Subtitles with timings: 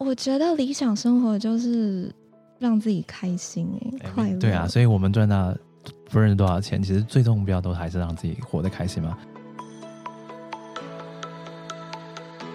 [0.00, 2.08] 我觉得理想生活就是
[2.60, 3.68] 让自己开心
[4.00, 4.38] 哎，快乐。
[4.38, 5.52] 对啊，所以我们赚到
[6.08, 9.18] 不认识多少钱，其实最终目标都还是让自己活得开心嘛。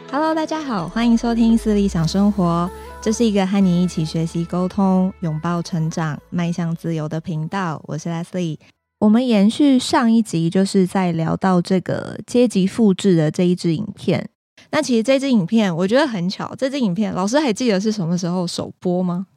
[0.09, 2.69] Hello，大家好，欢迎收听《私理想生活》，
[3.03, 7.83] 这是一个和你一起学习、沟通、拥抱成长、迈向自由的频道。
[7.87, 8.57] 我是 Leslie。
[8.99, 14.29] 我们延续上一集，就是在聊到这个阶级复制的这一支影片。
[14.73, 19.27] 那其实这支影片我觉得很巧，这支影片老师还记得是什么时候首播吗？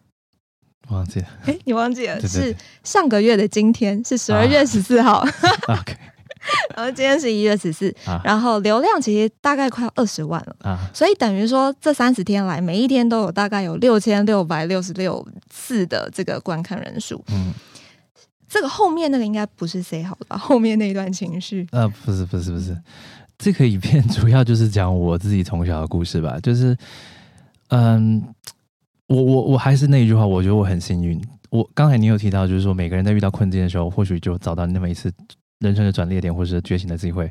[0.88, 1.26] 忘记了。
[1.44, 2.18] 哎，你忘记了？
[2.18, 5.22] 对对对，是上个月的今天，是十二月十四号。
[6.74, 10.56] 然后今天是一月十四、啊，然后流量其实大概快要二十万了。
[10.60, 10.88] 啊。
[10.94, 17.22] 所以等于说这三十天来，每一天都有大概有六千六百六十六次的这个观看人数。
[17.28, 17.52] 嗯。
[18.48, 20.38] 这个后面那个应该不是 say 好的吧？
[20.38, 21.66] 后面那一段情绪。
[21.72, 22.74] 呃，不是，不是，不是。
[23.38, 26.76] 这个影片主要就是讲我自己从小的故事吧，就是，
[27.68, 28.22] 嗯，
[29.08, 31.20] 我我我还是那一句话，我觉得我很幸运。
[31.50, 35.12] 我刚才你有提到，就是说每个人在遇到困境的时候，或许就找到那么一次
[35.60, 37.30] 人生的转捩点，或是觉醒的机会。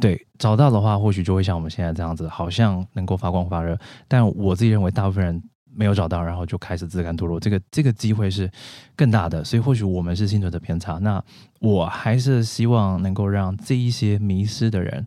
[0.00, 3.78] 对，找到的话，或许就会像我们现在这样子，好像能够发光发热。
[4.06, 5.42] 但我自己认为，大部分人。
[5.78, 7.38] 没有找到，然后就开始自甘堕落。
[7.38, 8.50] 这个这个机会是
[8.96, 10.94] 更大的，所以或许我们是幸存者偏差。
[10.94, 11.22] 那
[11.60, 15.06] 我还是希望能够让这一些迷失的人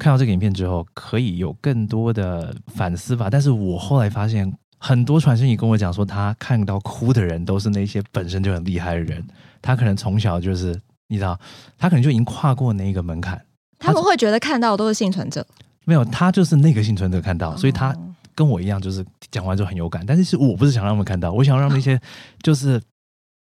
[0.00, 3.28] 看到这个影片之后，可以有更多的反思吧。
[3.30, 9.22] 但是我后来发现，很多传讯你跟我讲说，他看到哭的人都是那些本身就很厉害的人。
[9.62, 10.74] 他可能从小就是
[11.08, 11.38] 你知道，
[11.78, 13.40] 他可能就已经跨过那一个门槛。
[13.78, 15.46] 他们会觉得看到的都是幸存者，
[15.84, 17.94] 没有，他就是那个幸存者看到，所以他。
[18.32, 22.00] 跟我一样，就是讲完之后很有感，但是是我不是想让他们看到，我想让那些
[22.42, 22.80] 就是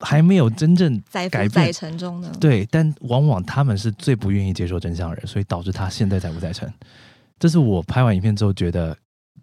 [0.00, 6.70] 还没有真正改变在城中的对，但往往他们是最不愿意接受真相的人，所以导致他现在在不在城。
[7.38, 8.96] 这是我拍完影片之后觉得，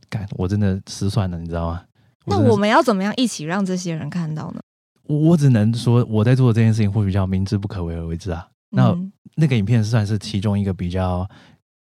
[0.09, 1.83] 干我真的失算了，你知道吗？
[2.25, 4.59] 那我们要怎么样一起让这些人看到呢？
[5.07, 8.47] 我我只能说，我在做的这件事情会比较明知不可为而为之啊。
[8.71, 11.29] 那、嗯、那个影片算是其中一个比较。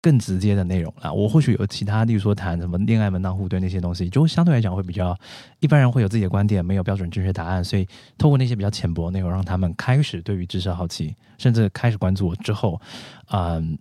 [0.03, 5.17] 更直接的内容啦，我或许有其他，例如说谈什么恋爱门当户对那些东西，就相对来讲会比较
[5.61, 7.87] 一般人会有自己的观点，没有标准正确答案，所以
[8.17, 12.81] 透过那些比较浅薄的内容，让他们开始对于知识好奇，甚至开始关注我之后，
[13.31, 13.79] 嗯，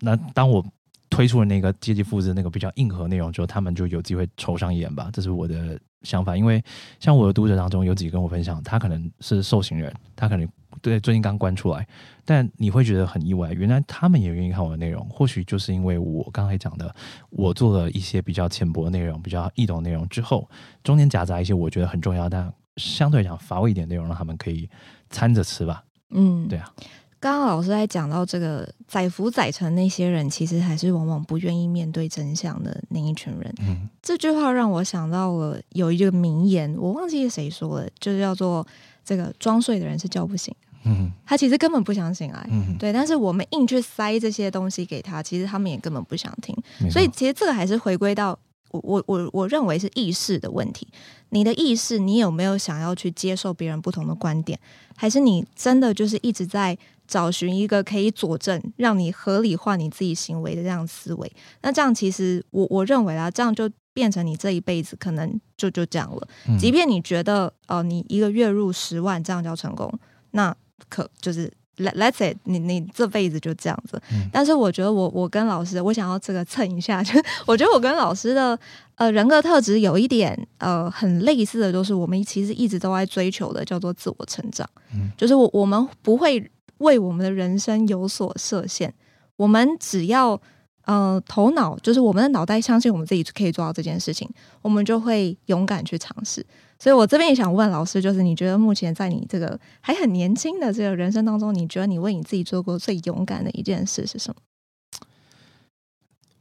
[0.00, 0.66] 那当我
[1.08, 6.36] 推出了那个阶级复制那个比较硬核内容之后，他们就有机会瞅上一眼吧，这是我的想法。
[6.36, 6.60] 因为
[6.98, 10.48] 像我的读者当中有几个跟我分享，他可能是受刑人，他可能。
[10.80, 11.86] 对，最近刚关出来，
[12.24, 15.04] 但你会觉得很意外，原来他们也愿意看我的内容。
[15.08, 16.94] 或许就是因为我刚才讲的，
[17.30, 20.48] 我做了一些比较浅薄的内容、比较易懂的内容之后，
[20.84, 24.68] 中间夹杂一些我觉得很重要，但相对来讲乏味一点内容，让他们可以
[25.10, 25.84] 掺着吃吧。
[26.10, 26.72] 嗯，对啊。
[27.18, 33.54] 刚刚老师在讲到这个载浮载沉那些人，其实还是往往不愿意面对真相的那一群人。
[33.60, 38.66] 嗯，这句话让我想到了有一个名言，我忘记是谁说的，就是叫做
[39.04, 40.52] “这个装睡的人是叫不醒”。
[40.84, 46.56] 嗯，他其实根本不想醒来，嗯，对，但是我们硬去塞这些东西给他，其实他们也根本不想听，
[46.90, 48.38] 所以其实这个还是回归到
[48.70, 50.88] 我我我我认为是意识的问题。
[51.30, 54.58] 你的意识，你有没有想要去接受别人不同的观点，
[54.96, 56.76] 还是你真的就是一直在
[57.06, 61.32] 找寻一个可以佐证，让你合理化你自己行为的这样思维？
[61.62, 66.28] 那这样其实我我认为啊，这样就变成你这一辈子可能就就这样了。
[66.58, 69.90] 即便你觉得哦、呃，你一个月入十万，这样叫成功，
[70.32, 70.54] 那。
[70.88, 77.12] 可就是 let let's say 你你这辈子就这样子，嗯，但是我觉得我我跟老师，我想要这个蹭一下， 就
[77.46, 78.58] 我觉得我跟老师的
[78.96, 88.92] 呃人格特质有一点呃很类似的，就是我们其实一直都在追求的叫做自我成长，嗯，就是我我们不会为我们的人生有所设限，
[89.36, 90.40] 我们只要
[90.84, 94.28] 呃头脑就是我们的脑袋相信我们自己可以做到这件事情，
[94.60, 96.44] 我们就会勇敢去尝试。
[96.78, 104.36] 所以，我这边也想问老师，就是你觉得目前在你这个还很年轻的这个人生当中，你觉得你为你自己做过最勇敢的一件事是什么？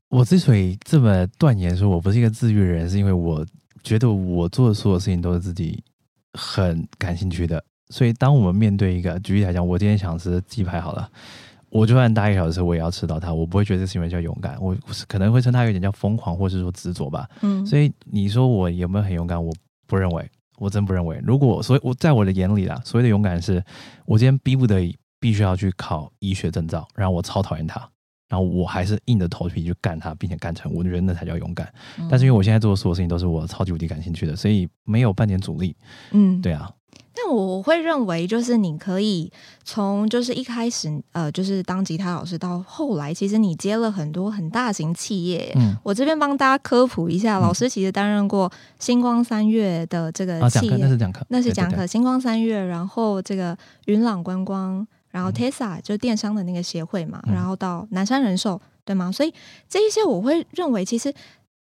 [0.09, 3.45] 我之所以这么断言说我不是一个自律的人，是因为我
[3.83, 5.83] 觉得我做的所有事情都是自己
[6.33, 7.63] 很感兴趣的。
[7.89, 11.07] 所以，当我们面对一个，举例来讲，我今天想吃鸡排，好了，
[11.71, 13.33] 我就算搭一个小时，我也要吃到它。
[13.33, 14.75] 我不会觉得这是因为叫勇敢，我
[15.07, 17.27] 可能会称它有点叫疯狂，或是说执着吧。
[17.41, 19.43] 嗯，所以你说我有没有很勇敢？
[19.43, 19.51] 我
[19.87, 20.29] 不认为，
[20.59, 21.19] 我真不认为。
[21.23, 23.63] 如果所以我在我的眼里啦，所谓的勇敢是，
[24.05, 27.89] 我今天逼不得已必须要去考医学证照，然后我超讨厌它。
[28.27, 31.67] 然后我还是硬着头皮去干它，并且干成，我觉得那才叫勇敢。
[31.99, 35.75] 嗯、但是因为我现在做的所有事情都是我超级无敌感兴趣的，所以没有半点阻力。
[36.11, 36.71] 嗯，对啊。
[37.13, 39.31] 但我会认为，就是你可以
[39.63, 45.51] 从就是一开始呃，就是当吉他老师到后来，其实你接了很多很大型企业。
[45.55, 51.85] 嗯，我这边帮大家科普一下，老师其实担任过星光三月的这个企业，那是讲课，那是讲课。
[51.85, 54.87] 星光三月，然后这个云朗观光。
[55.11, 59.11] 然后 Tesla 就电商的那个协会嘛，嗯、然后到南山人寿，对吗？
[59.11, 59.33] 所以
[59.67, 61.13] 这一些我会认为，其实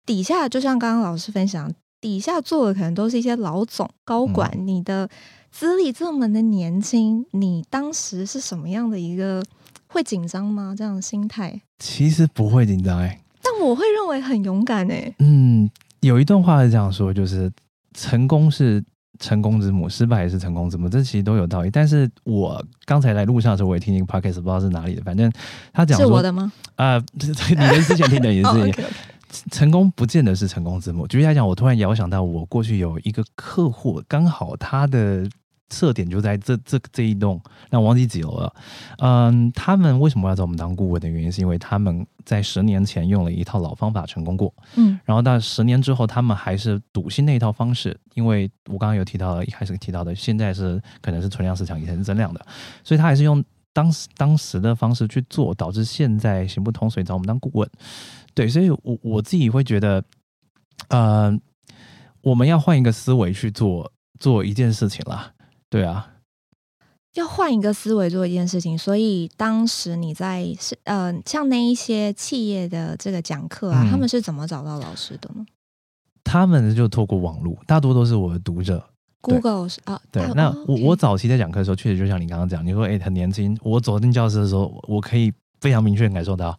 [0.08, 4.52] 底下就像刚刚老师分享，底下做的可能都是一些老总高管。
[4.54, 5.10] 嗯、你的
[5.52, 9.44] 资历这么的年轻，你当时是什么样的一个
[9.88, 10.74] 会紧张吗？
[10.78, 11.62] 这样的心态？
[11.80, 15.14] 其实不会紧张哎，但我会认为很勇敢哎。
[15.20, 15.70] 嗯，
[16.02, 17.52] 有一段话是这样说，就是
[17.94, 18.84] 成功是。
[19.20, 21.72] 成功之母，失败也是成功之母，这其实都有道理。
[21.72, 25.34] 但是我刚才来路上的时候，我也听一个 podcast，不知道是哪里的，反正
[25.74, 26.54] 他讲说，是我的吗？
[26.76, 28.46] 啊、呃， 你跟之前听的也是。
[28.54, 28.86] oh, okay, okay.
[29.52, 31.08] 成功不见得是成功之母。
[31.08, 35.30] 举例来讲，我突然遥想到，我过去有一个客户，刚好他的。
[35.70, 38.54] 设点就在这这这一栋，那我忘记几楼了。
[39.00, 44.54] 嗯，他们为什么要找我们当顾问的原因，是因为他们在十年前用了一套老方法成功过。
[44.78, 52.40] 嗯，然后到十年之后，他们还是笃信那一套方式，因为我刚刚有提到，一开始提到的，现在是可能是存量市场，以前是增量的，
[52.82, 53.44] 所以他还是用
[53.74, 57.70] 当时当时的方式去做，导致现在行不通，所以找我们当顾问。
[58.38, 60.04] 对，所以我我自己会觉得，
[60.90, 61.36] 呃，
[62.22, 65.34] 我们要换一个思维去做做一件事情啦。
[65.72, 66.14] 对啊，
[67.16, 68.78] 要换一个思维做一件事情。
[68.78, 75.44] 所以当时你在是呃，像那一些企业的这个讲课啊，嗯、他们是怎么找到老师的呢？
[76.24, 78.88] 他们就透过网络，大多都是我的读者。
[79.22, 80.24] Google 是啊，对。
[80.36, 83.58] 那我我早期在讲课的时候，确实就像你刚刚讲，你说哎，很年轻。
[83.64, 86.56] 我走进教室的时候，我可以非常明确感受到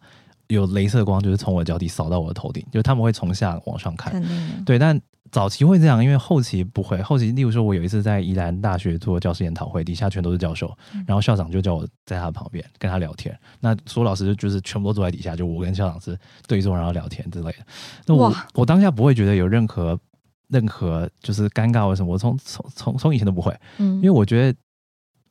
[0.49, 4.21] 有镭射光，就是从我脚底扫到我的头顶，就是他们会从下往上看。
[4.65, 5.01] 对，但。
[5.31, 6.99] 早期会这样，因为后期不会。
[7.03, 10.75] 后期，例如说，我有一次在宜兰大学做教师研讨会，底下全都是教授，
[11.05, 13.39] 然后校长就叫我在他旁边跟他聊天。
[13.59, 16.17] 那所有老师就是全部都坐在底下，就我跟校长是
[16.47, 17.57] 对坐，然后聊天之类的。
[18.07, 19.95] 那我我当下不会觉得有任何
[20.47, 24.59] 任何就是尴尬或什么，我从从从从以前都不会，嗯，因为我觉得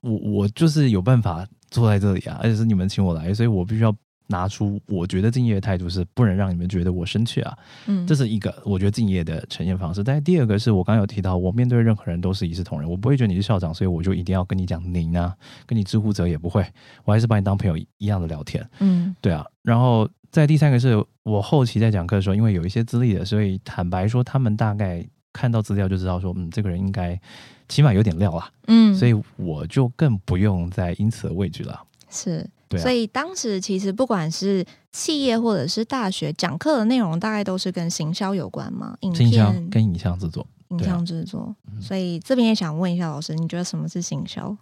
[0.03, 3.93] 我我就是有办法坐在这里啊，而且是你们请我来，所以我必须要。
[4.29, 10.05] 拿出我觉得敬业的态度是不能让你们觉得我生气啊，嗯，这是一个我觉得敬业的呈现方式。
[10.05, 15.35] 但是第二个是我刚刚有提到，我面对任何人都是一视同仁，我不会觉得你是校长，所以我就一定要跟你讲您啊，
[15.67, 16.65] 跟你知乎者也不会，
[17.05, 19.45] 我还是把你当朋友一样的聊天，嗯，对啊。
[19.63, 25.03] 然后在第三个是我后期在讲课的时候，因为有一些资历的，所以坦白说，他们大概
[25.33, 27.19] 看到资料就知道说，嗯，这个人应该
[27.69, 32.47] 起码有点料啊，嗯，所以我就更不用再因此而畏惧了，是。
[32.69, 38.97] 对啊、所以当时其实不管是企业或者是大学讲课的内容，大概都是跟行销有关嘛？
[39.01, 41.55] 影片跟影像制作，影像制作。
[41.65, 44.57] 啊、所以这边也想问一下老师，你觉得什么是行销？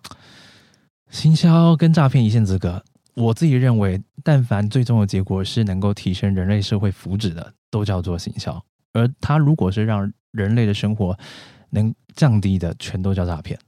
[1.11, 2.83] 行销跟诈骗一线之隔。
[3.15, 8.63] 我自己认为，但凡最终的结果是能够提升人类社会福祉的，都叫做行销。
[8.93, 11.19] 而它如果是让人类的生活
[11.71, 13.59] 能降低的，全都叫诈骗。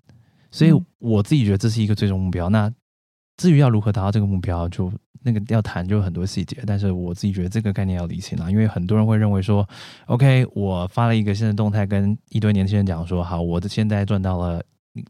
[0.50, 2.48] 所以我自己觉得这是一个最终目标。
[2.50, 2.70] 那
[3.38, 4.92] 至于要如何达到这个目标，就
[5.22, 6.62] 那个要谈就很多细节。
[6.66, 9.66] 但是我自己觉得这个概念要理清啊，因为很多人会认为说
[10.06, 14.62] ，OK，我发了一个现实动态，跟一堆年轻人讲说，好，我的现在赚到了，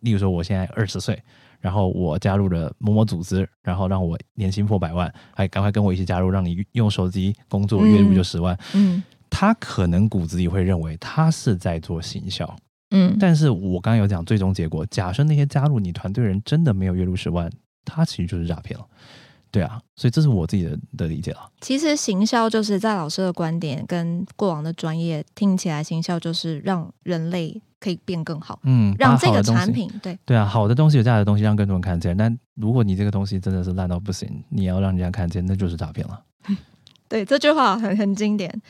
[0.03, 1.21] 例如说我现在二十岁，
[1.59, 8.55] 然后我加入了某某组织，然后让我年薪破百万，还赶快跟我一起加入，让你用手机工作，月入就十万。
[8.75, 12.57] 嗯，嗯他可能骨子里会认为他是在做行销，
[12.91, 17.51] 嗯，但是我刚刚有讲最终结果，假设那些加入你团队人真的没有月入十万。
[17.85, 18.87] 它其实就是诈骗了，
[19.51, 21.51] 对啊，所以这是我自己的的理解了。
[21.61, 32.15] 其实行销就是在老师的观点跟过往的专业听起来，行销就是让人类可以变更好，嗯，让这个产品对对啊，好的东西有价值的东西让更多人看见。
[32.15, 36.23] 但如果你这个东西真的是烂到不行，你要让人家看见，那就是诈骗了。
[37.09, 38.61] 对，这句话很很经典。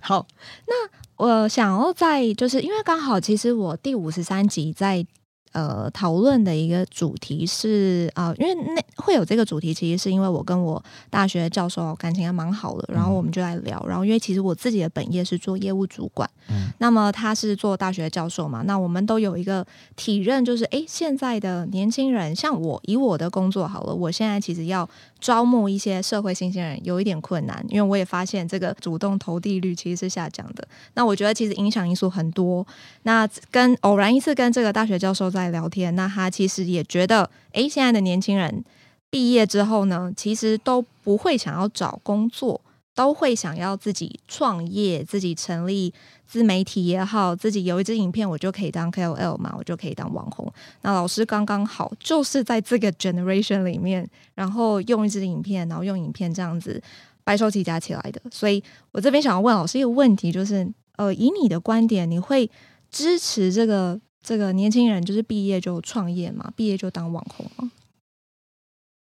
[0.00, 0.24] 好，
[0.68, 5.04] 那我想要在就是因为刚好，其实我第五十三集在。
[5.52, 13.84] 呃，讨论的一个主题是啊、呃，因为那会有这个主题，其实是因为我跟我大学教授感情还蛮好的，然后我们就来聊。
[13.86, 24.88] 然后因为其实我自己的本业是做业务主管，嗯，那么他是做大学教授嘛，那我们都有一个体认，就是哎，现在的年轻人，像我以我的工作好了，我现在其实要
[25.20, 30.66] 招募一些社会新鲜人有一点困难，因为我也发现这个主动投递率其实是下降的。
[30.94, 32.66] 那我觉得其实影响因素很多。
[33.02, 38.64] 那跟偶然一次跟这个大学教授在聊天，那他其实也觉得，哎，现在的年轻人
[39.10, 42.60] 毕业之后呢，其实都不会想要找工作，
[42.98, 45.94] 都会想要自己创业，自己成立
[46.26, 50.52] 自媒体也好，自己有一支影片，我就可以当 KOL 嘛，我就可以当网红。
[50.82, 56.82] 那老师刚刚好就是在这个 generation 里面，然后用一支影片，然后用影片这样子
[57.22, 58.20] 白手起家起来的。
[58.32, 62.50] 所以我这边想要问老师一个问题，就是，呃，以你的观点，你会
[62.90, 64.00] 支持这个？
[64.20, 67.70] 这个年轻人就是毕业就创业嘛，毕业就当网红嘛。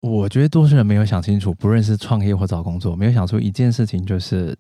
[0.00, 4.56] 我觉得多数人没有想清楚，不论是创业或找工作，没有想出一件事情，就是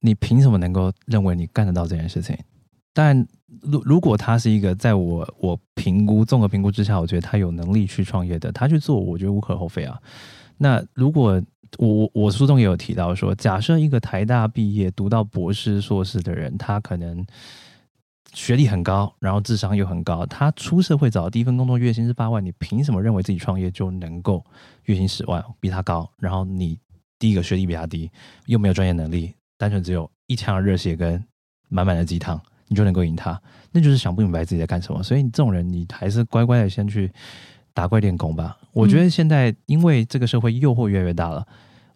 [0.00, 2.34] 你凭什么能够认为你干得到这件事情？
[2.94, 3.26] 但
[3.62, 10.00] 如如果他是一个在我我评估综合评估之下，我觉得他有能力去创业的，他去做，我觉得无可厚非啊。
[10.56, 11.42] 那如果
[11.76, 17.26] 我我书中也有提到说，假设一个台大毕业读到博士硕士的人，他可能。
[18.34, 24.44] 学历很高，然后智商又很高，他出社会找的第一份工作月薪是八万，你凭什么认为自己创业就能够
[24.84, 26.08] 月薪十万，比他高？
[26.18, 26.78] 然后你
[27.18, 28.10] 第一个学历比他低，
[28.46, 31.24] 又没有专业能力，单纯只有一腔热血跟
[31.68, 33.40] 满满的鸡汤，你就能够赢他？
[33.72, 35.02] 那就是想不明白自己在干什么。
[35.02, 37.10] 所以你这种人，你还是乖乖的先去
[37.72, 38.58] 打怪练功吧。
[38.72, 41.44] 我觉得现在因为这个社会诱惑越来越大了，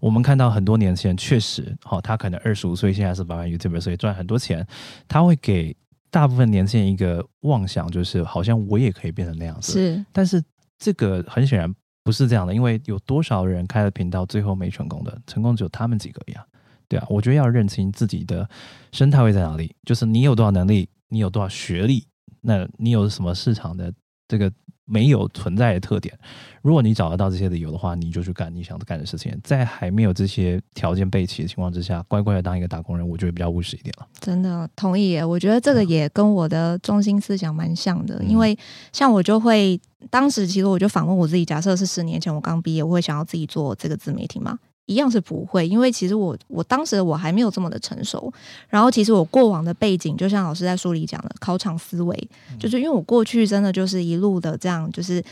[0.00, 4.66] 我们看到很多年轻人确实，好，他可能二十五岁现在是百万 YouTuber，所以赚很多钱，
[5.06, 5.76] 他会给。
[6.12, 9.72] 大部分年轻人一个妄想就是，好像我也可以变成那样子。
[9.72, 10.40] 是，但是
[10.78, 16.46] 这个很显然不是这样的，因为有多少人开了频道，最后没成功的，成功只有他们几个呀？
[16.86, 18.48] 对啊，我觉得要认清自己的
[18.92, 22.06] 生态位在哪里，就是你有多少能力，你有多少学历，
[22.42, 23.92] 那你有什么市场的
[24.28, 24.52] 这个。
[24.84, 26.16] 没有存在的特点。
[26.60, 29.36] 如果你找得到这些理由的话，你就去干你想干的事情。
[29.42, 34.06] 在还没有这些条件备齐的情况之下，乖乖的当一个打工人，我觉得比较务实一点了。
[34.20, 38.18] 真的同意耶，我觉得这个也跟我的中心思想蛮像的。
[38.20, 38.56] 嗯、因为
[38.92, 44.58] 像我就会，当时其实我就反问我自己：假设是十年前我刚毕业，我会想要自己做这个自媒体吗？
[44.86, 48.32] 一样是不会，因为其实我我当时我还没有这么的成熟，
[48.68, 55.22] 然后其实我过往的背景，就像老师在书里讲的，考场思维，就是因为我过去真的就是一路的这样，就是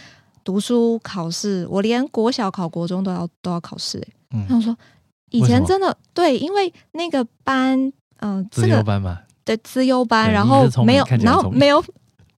[0.44, 4.76] 读书考试，我连国小考国中都要都要考试，欸，嗯，然后说
[5.30, 7.76] 以前真的对，因为那个班，
[8.18, 11.84] 嗯、呃，这个，班嘛，对，资优班，然后没有，然后没有。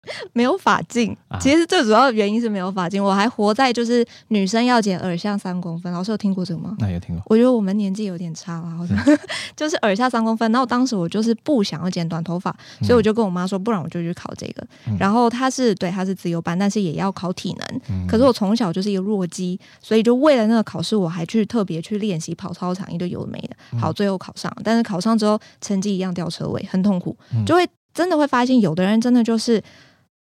[0.33, 3.03] 没有法镜，其实最主要的原因是没有发禁。
[3.03, 6.75] 我还活在就是女生要剪耳下三公分，老师有听过这个吗？
[6.81, 7.23] 那有听过。
[7.27, 8.97] 我觉得我们年纪有点差了，好像
[9.55, 10.51] 就是耳下三公分。
[10.51, 14.67] 然后当时我就是不想要剪短头发，所以我就跟我妈说，不然我就去考这个。
[14.89, 17.81] 嗯、然后他是对，他是自由班，但是也要考体能。
[17.89, 23.79] 嗯、可是我从小就是一个弱鸡，所以就为了那个考试，我还去特别去练习跑操场，一堆有的没的。
[23.79, 27.17] 好，最后考上，但是考上之后成绩一样掉车位，很痛苦。
[27.47, 29.63] 就会真的会发现，有的人真的就是。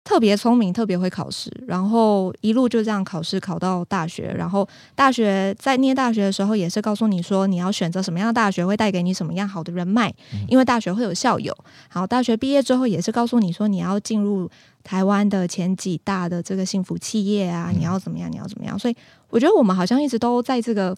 [0.08, 10.10] 特别聪明，特别会考试，然后一路就这样考试考到大学，然后大学在念大学的时候也是告诉你说，你要选择什么样的大学会带给你什么样好的人脉，
[10.48, 11.54] 因为大学会有校友。
[11.90, 14.48] 好，大学毕业之后也是告诉你说，你要进入
[14.82, 18.78] 台湾的前几大的这个幸福企业啊，你要怎么样，你要怎么样。
[18.78, 18.96] 所以
[19.28, 20.96] 我觉得我们好像一直都在这个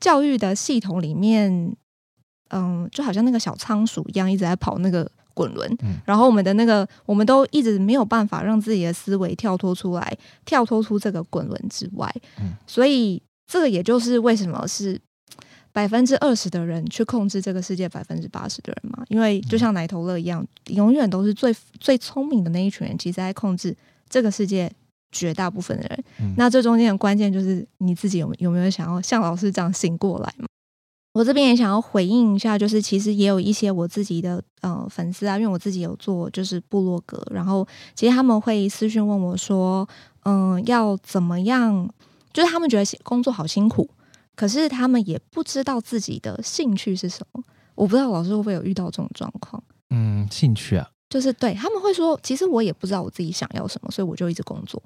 [0.00, 1.76] 教育的系统里面，
[2.48, 5.06] 嗯，就好像那个小仓鼠一样，一直在跑那个。
[5.38, 12.12] 滚轮，然后我们的那个，我们都一直没有办法让自己的思维跳脱出来，跳脱出这个滚轮之外。
[12.66, 15.00] 所以这个也就是为什么是
[15.72, 19.04] 百分之二十的人去控制这个世界百分之八十的人嘛？
[19.08, 23.76] 因为就像奶头乐一样，永远都是最最聪明的那一群人，其实在控制
[24.08, 24.68] 这个世界
[25.12, 26.04] 绝大部分的人。
[26.36, 30.46] 那这中间的关键就是你自己有有没有想要像老师这样醒过来嘛？
[31.18, 39.84] 我这边也想要回应一下，就是其实也有一些我自己的呃粉丝啊，因为我自己有做就是部落格，然后其实他们会私讯问我说，
[40.22, 41.90] 嗯、呃，要怎么样？
[42.32, 43.90] 就是他们觉得工作好辛苦，
[44.36, 47.42] 可是他们也不知道自己的兴趣是什么。
[47.74, 49.60] 我不知道老师会不会有遇到这种状况？
[49.90, 54.80] 嗯，兴趣啊，就是对他们会说，其实我也不知道我自己想要什么，所以我就一直工作。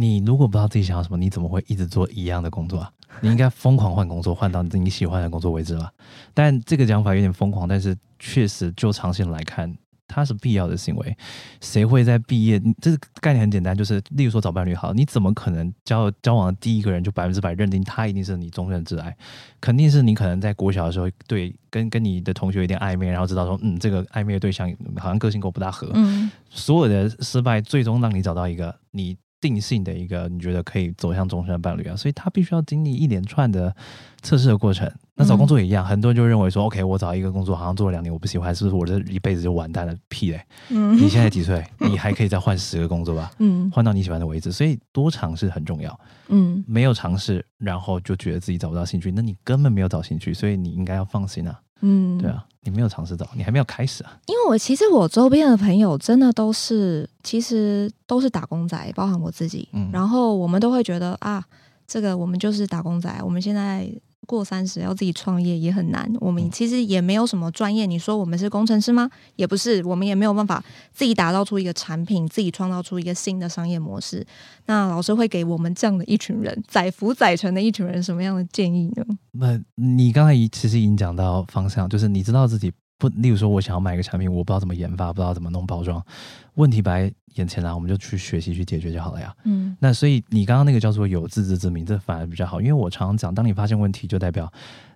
[0.00, 2.90] 你如果不知道自己想要什么，你怎么会一直做一样的工作啊？
[3.20, 5.92] 你应该疯狂换工作，换到你喜欢的工作为止吧。
[6.32, 9.76] 但这个讲法有点疯狂，但是确实就长线来看，
[10.08, 11.16] 它是必要的行为。
[11.60, 12.58] 谁会在毕业？
[12.80, 19.14] 这个概念很简单，就是例如说找伴侣好，你怎么可能交交往的第一个人就百分之百认定他一定是你终身挚爱？
[19.60, 25.90] 肯定是你可能在国小的时候对跟跟你的同学有点暧昧，然后知道说嗯，这个暧昧的对象好像个性跟我不大合。
[25.94, 29.14] 嗯，所有的失败最终让你找到一个你。
[29.40, 33.74] 定性的一个你觉得可以走向终身伴侣啊，所以他必须要经历一连串的
[34.22, 34.90] 测试的过程。
[35.14, 39.94] 那找工作也一样，嗯、很多人就认为说，OK，我找一个工作好像做了两年我不喜欢，是不是我这一辈子就完蛋了？
[40.08, 40.42] 屁嘞！
[40.70, 41.62] 嗯，你现在 几岁？
[41.78, 43.30] 你还可以再换十个工作吧？
[43.38, 44.50] 嗯，换到你喜欢的为止。
[44.50, 46.00] 所以多尝试很重要。
[46.28, 51.60] 嗯，没有尝试，然后就觉得自己找不到兴趣，那你根本没有找兴趣，所以你应该要放心啊。
[51.82, 54.18] 嗯，对啊，你没有尝试到，你还没有开始啊。
[54.26, 59.68] 因为我其实我周边的朋友真的都是，其实都是打工仔，包含我自己。
[59.72, 61.44] 嗯，然后我们都会觉得啊，
[61.86, 63.90] 这个我们就是打工仔，我们现在。
[64.30, 67.84] 过三十要自己创业也很难，我们其实也没有什么专业。
[67.86, 69.10] 你说我们是工程师吗？
[69.34, 74.24] 也不是，我们也没有办法自己打造出一个产品，自己创造出一个新的商业模式。
[74.66, 79.04] 那老师会给我们这样的一群人，载浮载沉的一群人什么样的建议呢？
[79.32, 82.72] 那你刚才其实已经讲到方向，就是你知道自己。
[83.00, 86.04] 不，例如说，我想要买一个产品，我不知道怎么研发，不知道怎么弄包装，
[86.60, 89.34] 问题摆在眼前啊，我们就去学习去解决就好了呀。
[89.44, 94.52] 嗯，那所以你刚刚那个叫做有自知之明，这反而比较好，因为我常常讲，当你发现问题，就代表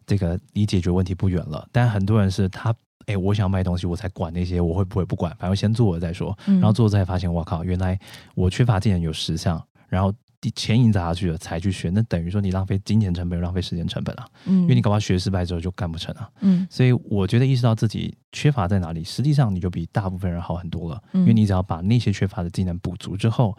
[0.07, 1.67] 这个离解决问题不远了。
[1.73, 2.75] 但很多人是他，
[3.07, 7.99] 哎，我想要卖东西，我才管那些，我会不会不管，反正先做了再说，然后做了再发现，我靠，原来
[8.35, 10.13] 我缺乏技能有十项，然后。
[10.53, 14.27] 钱已经砸下去了，才去学，那等于说你浪费金钱成本，浪费时间成本啊。
[14.47, 16.29] 嗯，因为你搞不好学失败之后就干不成啊。
[16.41, 21.03] 嗯，所以我觉得意识到自己缺乏在哪里，实际上你就比大部分人好很多了。
[21.13, 23.57] 嗯，因为你只要把那些缺乏的技能补足之后，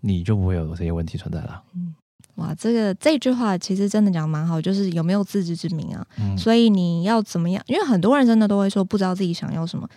[0.00, 1.62] 你就不会有这些问题存在了。
[1.74, 1.94] 嗯，
[2.36, 6.06] 哇，这个这句话其实真的讲蛮好，就是有没有自知之明啊？
[6.18, 7.62] 嗯，所以你要怎么样？
[7.66, 9.88] 因为很多人真的都会说不知道自己想要什么，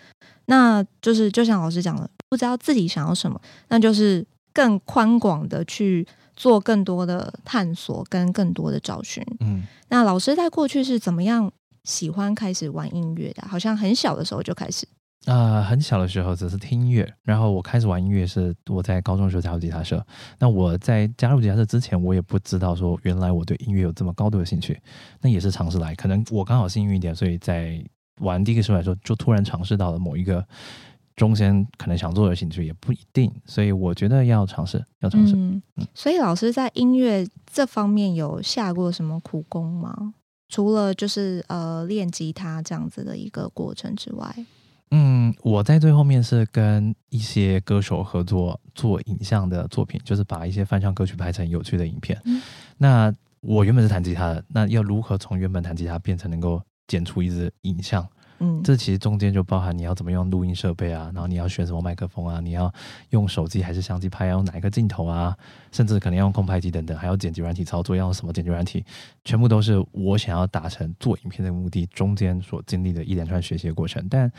[0.48, 3.40] 那就是就像老师讲的，不知道自己想要什么，
[3.70, 6.06] 那就是更宽广的去。
[6.36, 9.24] 做更多的探索跟更多的找寻。
[9.40, 11.52] 嗯，那老师在过去是怎么样
[11.84, 13.48] 喜欢开始玩音乐的？
[13.48, 14.88] 好像很小的时候就开始。
[15.26, 20.06] 啊、呃，很小的时候只是听音乐，然后我开始玩音乐是我在高中的时候加入吉他社。
[20.38, 24.80] 那我在加入吉他社之前，我也不知道说原来我对音乐有这么高度的兴趣。
[25.22, 27.84] 那也是尝试来，可能我刚好幸运一点，所以在
[28.20, 30.46] 玩第一个时候来说，就突然尝试到了某一个。
[31.16, 35.34] 中间可能想做的兴趣也不一定，所以我觉得要尝试，要尝试。
[35.36, 35.62] 嗯，
[35.94, 40.14] 所以老师在音乐这方面有下过什么苦功吗？
[40.50, 44.36] 除了就是呃练吉他这样子的一个过程之外，
[44.92, 52.22] 嗯，我在最后面是跟一些歌手合作做影像的作品，就是把一些翻唱歌曲拍成有趣的影片。
[52.26, 52.42] 嗯，
[52.78, 58.08] 那我原本是弹吉他的，那要如何从原本弹吉他变成能够剪出一支影像？
[58.40, 62.74] 嗯，这其实中间就包含你要怎么用录音设备啊，然后你要选什么麦克风啊，你要
[63.12, 65.36] 用手机还是相机拍，要用哪一个镜头啊，
[65.72, 68.84] 甚至可能要用空拍机等等，还有剪辑软体操作要用什么剪辑软体，
[69.24, 74.06] 全部都是我想要达成做影片的目的中间所经历的一连串学习的过程。
[74.10, 74.30] 但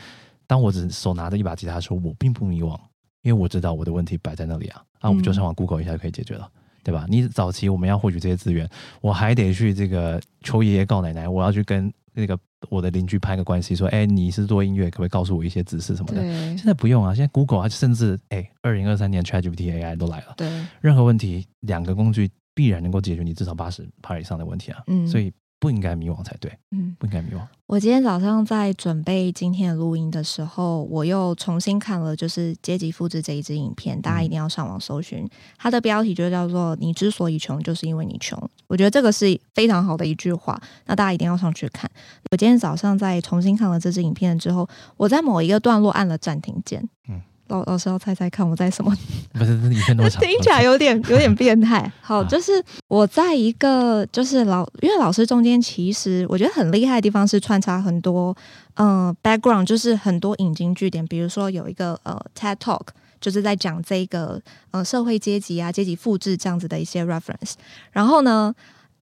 [0.45, 2.79] 当我只手拿着一把吉他的时候，我并不迷惘，
[3.23, 6.47] 因为我知道我的问题摆在那里啊，那，我们就上网 Google 一下就可以解决了，
[6.83, 7.07] 对吧？
[7.09, 8.69] 你早期我们要获取这些资源，
[9.01, 11.91] 我还得去这个求爷爷告奶奶，我要去跟。
[12.19, 12.35] 那个
[12.69, 16.21] 我的邻居拍个关系说，哎，你是做音乐，可不可以告诉我一些知识什么的？
[16.57, 20.33] 现在不用啊，现在 Google 啊，甚至哎，二零二三年 ChatGPT AI 都来了。
[20.37, 20.49] 对，
[20.81, 24.83] 任何问题，两个工具必然能够解决你至少八十趴以上的问题啊。
[24.87, 25.31] 嗯，所以。
[25.59, 27.41] 不应该迷惘才对，嗯，不应该迷惘。
[27.65, 38.39] 我今天早上在准备今天的录音的时候，我又重新看了就是阶级复制这一支影片，大家一定要上网搜寻，嗯、它的标题就叫做“你之所以穷，就是因为你穷”。
[38.67, 41.89] 我觉得这个是非常好的一句话，那大家一定要上去看。
[42.31, 47.19] 我今天早上在重新看了这支影片之后，我在某一个段落按了暂停键，嗯。
[47.49, 48.95] 老老师要猜猜看我在什么？
[49.33, 50.19] 不是，你先多讲。
[50.23, 51.91] 听起来有点有点变态。
[52.01, 58.35] 好，就是我在一个就是老，因为老师中间其实我觉得很厉害的地方是穿插很多
[58.75, 61.05] 嗯、呃、background，就是很多引经据典。
[61.07, 62.87] 比如说有一个呃 TED Talk，
[63.19, 67.53] 就是在讲这个呃社会阶级啊阶级复制这样子的一些 reference。
[67.91, 68.53] 然后呢，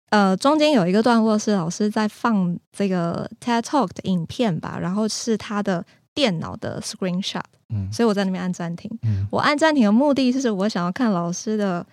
[0.10, 7.44] 呃中间有一个段落是老师在放这个 TED Talk 的影片吧，然后是他的电脑的 screenshot。
[7.70, 8.90] 嗯，所以我在那边按暂停。
[9.04, 11.86] 嗯，我按暂停的目的是我想要看老师的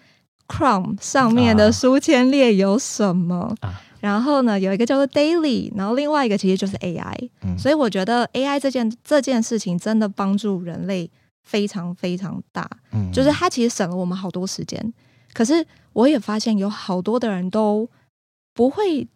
[0.46, 3.54] Chrome 上面的书签列有什么。
[3.60, 7.30] 啊，然后呢，有一个叫做 Daily，然后另外一个其实就是 AI。
[7.42, 11.10] 嗯，所以我觉得 AI 这件这件事情真的帮助人类
[11.42, 12.68] 非常非常大。
[12.92, 14.92] 嗯，就是它其实省了我们好多时间。
[15.32, 17.88] 可是我也发现有好多的人都
[18.52, 19.08] 不会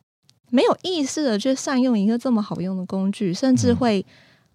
[0.48, 4.04] 没有意识的去善用一个这么好用的工具，甚至会。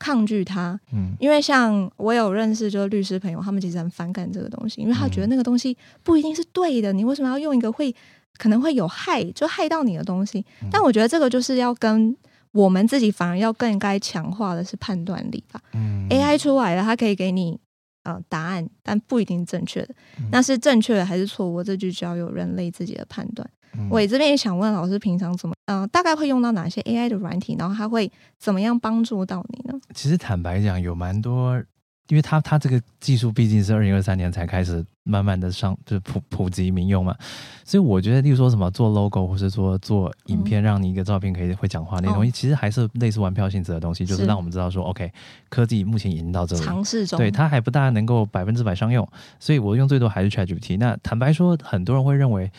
[0.01, 0.79] 抗拒它。
[0.91, 7.95] 嗯，因为像我有认识就是律师朋友，他们其实很反感这个东西，因为他觉得那个东西不一定是对的，你为什么要用一个会
[8.37, 10.43] 可能会有害，就害到你的东西？
[10.71, 12.15] 但我觉得这个就是要跟
[12.51, 15.61] 我们自己反而要更该强化的是判断力吧。
[15.73, 17.59] 嗯，AI 出来了，它可以给你。
[18.03, 21.63] 呃，答案，但不一定正确的，嗯、那是正确的还是错误？
[21.63, 23.47] 这就需要有人类自己的判断。
[23.73, 27.55] 嗯、我这边也想问老师，平常怎么，呃，大概会用到哪些 AI 的软体？
[27.59, 29.79] 然后它会怎么样帮助到你呢？
[29.93, 31.61] 其实坦白讲，有蛮多。
[32.07, 37.15] 因为它它这个技术毕竟是二零二三年才开始慢慢的上，就是普普及民用嘛，
[37.63, 45.09] 所以我觉得，例如说什么做 logo 或是说做影片，让你一个照片可以会讲话那些东西，嗯、其实还是类似玩票性质的东西，就是让我们知道说，OK，
[45.47, 49.07] 科技目前已经到这里，尝试中，对，它还不大能够百分之百商用，
[49.39, 50.77] 所以我用最多还是 ChatGPT。
[50.77, 52.51] 那坦白说，很多人会认为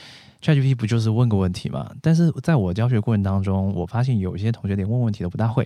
[0.42, 1.90] ChatGPT 不就是问个问题嘛？
[2.02, 5.62] 但是在我教学过程当中，我发现有些同学连问问题都不大会。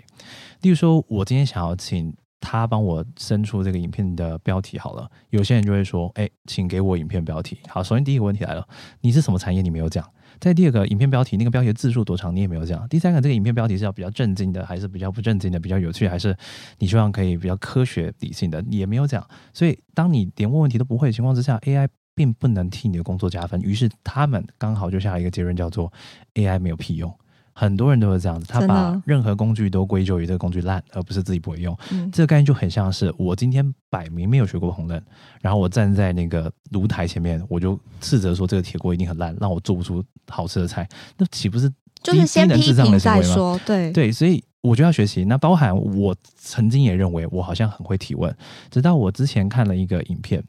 [0.60, 2.14] 例如说，我今天想要请。
[2.38, 8.64] 他帮我生出这个影片的标题好了，有些人就会说：“哎，请给我影片标题。”好，首先第一个问题来了，
[9.00, 9.62] 你是什么产业？
[9.62, 10.04] 你没有讲。
[10.38, 12.36] 再第二个，影片标题那个标题字数多长？
[12.36, 12.86] 你也没有讲。
[12.88, 15.58] 第三个，这个影片标题是要比较正经的，还是比较不正经的？
[15.58, 16.36] 比较有趣，还是
[16.78, 18.62] 你希望可以比较科学理性的？
[18.68, 19.26] 也没有讲。
[19.52, 23.60] 所以，当你连问问题都不会的情况之下，AI 并不能替你的工作加分。
[23.60, 25.92] 于是，他们刚好就下了一个结论，叫做
[26.34, 27.14] AI 没有屁用。
[27.58, 31.74] 很多人都是这样子，他把任何工具都归咎于这个工具烂，而不是自己不会用。
[31.90, 35.00] 嗯、这个概念就很像是我今天摆明没有学过烹饪，
[35.40, 43.58] 然后我站在那个炉台前面，我就斥责说这个铁锅一定很烂，让我做不出好吃的菜，那岂不是就是先批评再说？
[43.64, 45.24] 对对，所以我就要学习。
[45.24, 48.36] 那包含我曾经也认为我好像很会提问，
[48.70, 50.44] 直到我之前看了一个影片，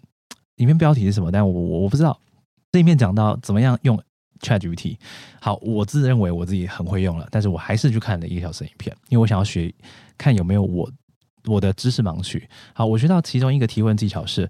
[0.57, 1.31] 里面标题是什么？
[1.31, 2.19] 但我我我不知道。
[2.71, 3.99] 这一面讲到怎么样用。
[4.39, 4.97] ChatGPT，
[5.41, 9.73] 好，我自认为我自己很会用了，但是我还是去看了一个小时影片，因为我想要学，
[10.15, 10.87] 看有没有我
[11.45, 12.47] 我的知识盲区。
[12.75, 14.47] 好，我学到其中一个提问技巧是，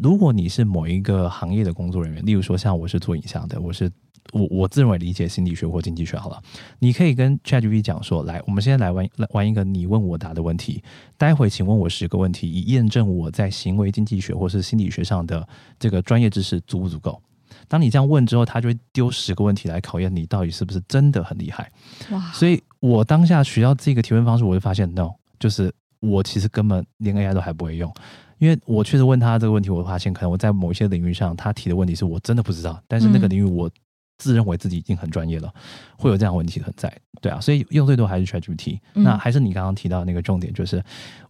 [0.00, 3.90] 如果你是某一个行业的工作人员，例如说像我是做影像的，我是
[4.32, 6.42] 我我自认为理解心理学或经济学好了，
[6.78, 10.82] 你可以跟 ChatGPT 讲说，来，我们现在来玩来玩一个你问我答的问题，
[11.16, 15.46] 待会请问我十个问题，以验证我在行为经济学或是心理学上的
[15.78, 17.20] 这个专业知识足不足够。
[17.68, 21.70] 当你这样问之后，他就会丢十个问题来考验你到底是不是真的很厉害。
[22.10, 22.32] 哇！
[22.32, 27.90] 所以我当下学到这个提问方式，我就发现，no，就是我其实根本连 AI 都还不会用，
[28.38, 33.70] 因为我确实问他这个问题，我发现可能我在某一些领域上，他提的问题是我真的不知道，但是那个领域我
[34.18, 35.52] 自认为自己已经很专业了，
[35.98, 36.92] 会有这样问题存在。
[37.20, 38.78] 对啊，所以用最多还是 ChatGPT。
[38.92, 40.82] 那还是你刚刚提到的那个重点，就是。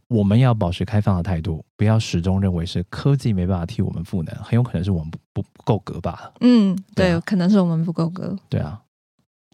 [0.07, 6.35] 我们要保持开放的态度，不要始终认为是科技没办法替我们赋能，很有可能是我们不不，够格罢了。
[6.43, 8.37] 嗯，对，可能是我们不够格。
[8.51, 8.79] 对啊。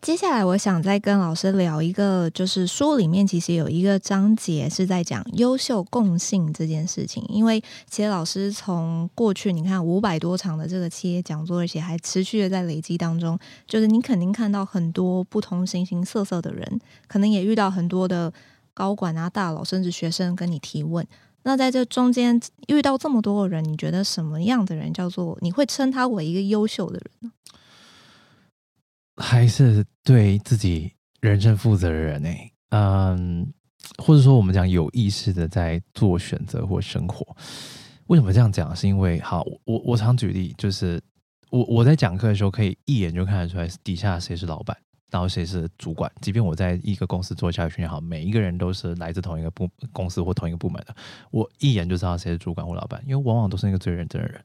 [0.03, 7.25] 接下来我想再跟老师聊一个，就是书里面其实有一个章节是在讲优秀共性这件事情。
[7.29, 18.33] 因为其实老师从过去你看五百多场的这个企业讲座，而且还持续的在累积当中，就是你肯定看到很多不同形形色色的人，可能也遇到很多的。
[18.73, 21.07] 高管啊，大佬，甚至学生跟你提问，
[21.43, 27.31] 那在这中间遇到这么多的人，你觉得什么样的人叫做你会称他为一个优秀的人呢？
[29.21, 32.29] 还是对自己人生负责的人呢？
[32.71, 33.53] 嗯，
[33.99, 37.37] 或者说我们讲有意识的在做选择或生活。
[38.07, 38.75] 为什么这样讲？
[38.75, 41.01] 是因为好，我我常举例，就是
[41.51, 44.77] 我我在讲课的时候，可以一眼就看得出来底下谁是老板。
[45.13, 46.09] 然后谁是主管？
[46.21, 50.95] 即便我在一个公司做教育训练，好，每一个人都是来自同一个部公司或同一个部门的，
[51.33, 54.41] 我一眼就知道谁是主管或老板，因为往往都是那个最认真的人。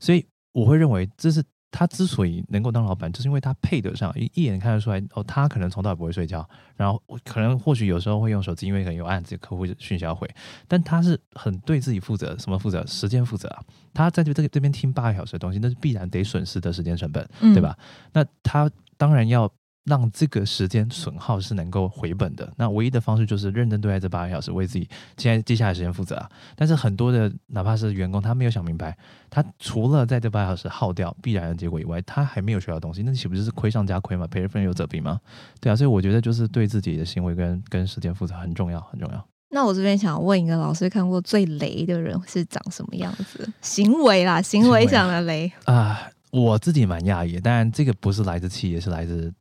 [0.00, 1.44] 所以我会认为，这是
[1.78, 10.26] 他之所以能够当老板，就是因为他配得上，一一眼看得出来哦，他可能从头也不会睡觉，然后可能或许有时候会用手机，因为可能有案子、客户讯息要回，
[10.66, 12.82] 但他是很对自己负责，什么负责？
[12.86, 13.62] 时间负责啊！
[13.92, 17.76] 他在这这个这边听八个小时的东西，那是必然得损失的时间成本，对吧？
[17.78, 17.84] 嗯、
[18.14, 19.52] 那他当然要。
[19.86, 26.28] 让这个时间损耗是能够回本的，那唯一的方式就是认真对待这八个小时，为自己现在接下来时间负责啊。
[26.56, 28.98] 但是很多的哪怕是员工，他没有想明白，
[29.30, 34.26] 他除了在这八个小时耗掉必然的结果以外，他还没有学到东西，那岂不就是亏上加亏吗？
[34.26, 35.20] 赔了夫人又折兵吗？
[35.60, 39.28] 对啊，所以我觉得就是对自己的行为跟跟时间负责很重要，很重要。
[39.50, 43.48] 那我这边想问一个老师，看过最雷的人是长什么样子？
[43.62, 49.32] 行为啦，行为上的雷啊、我自己蛮讶异，当然这个不是来自企业，是来自。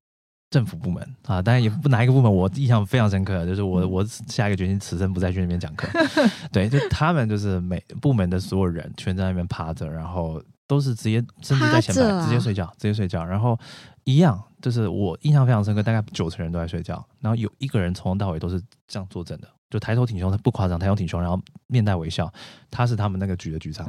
[0.50, 5.88] 政府部门啊，当然也不哪一个部门，我印象非常深刻，就是我我下一个决心此生不再去那边讲课。
[6.52, 13.60] 对，就他们就是每部门的所有人全在那边趴着，然后都是直接甚至在前排直接睡觉，直接睡觉，然后
[14.04, 22.32] 一样就是我印象非常深刻，大概九成人都在睡觉，然后有一个人从头到尾都是这样坐正的，就抬头挺胸，他不夸张，抬头挺胸，然后面带微笑。
[22.72, 23.86] 他是他们那个局的局长，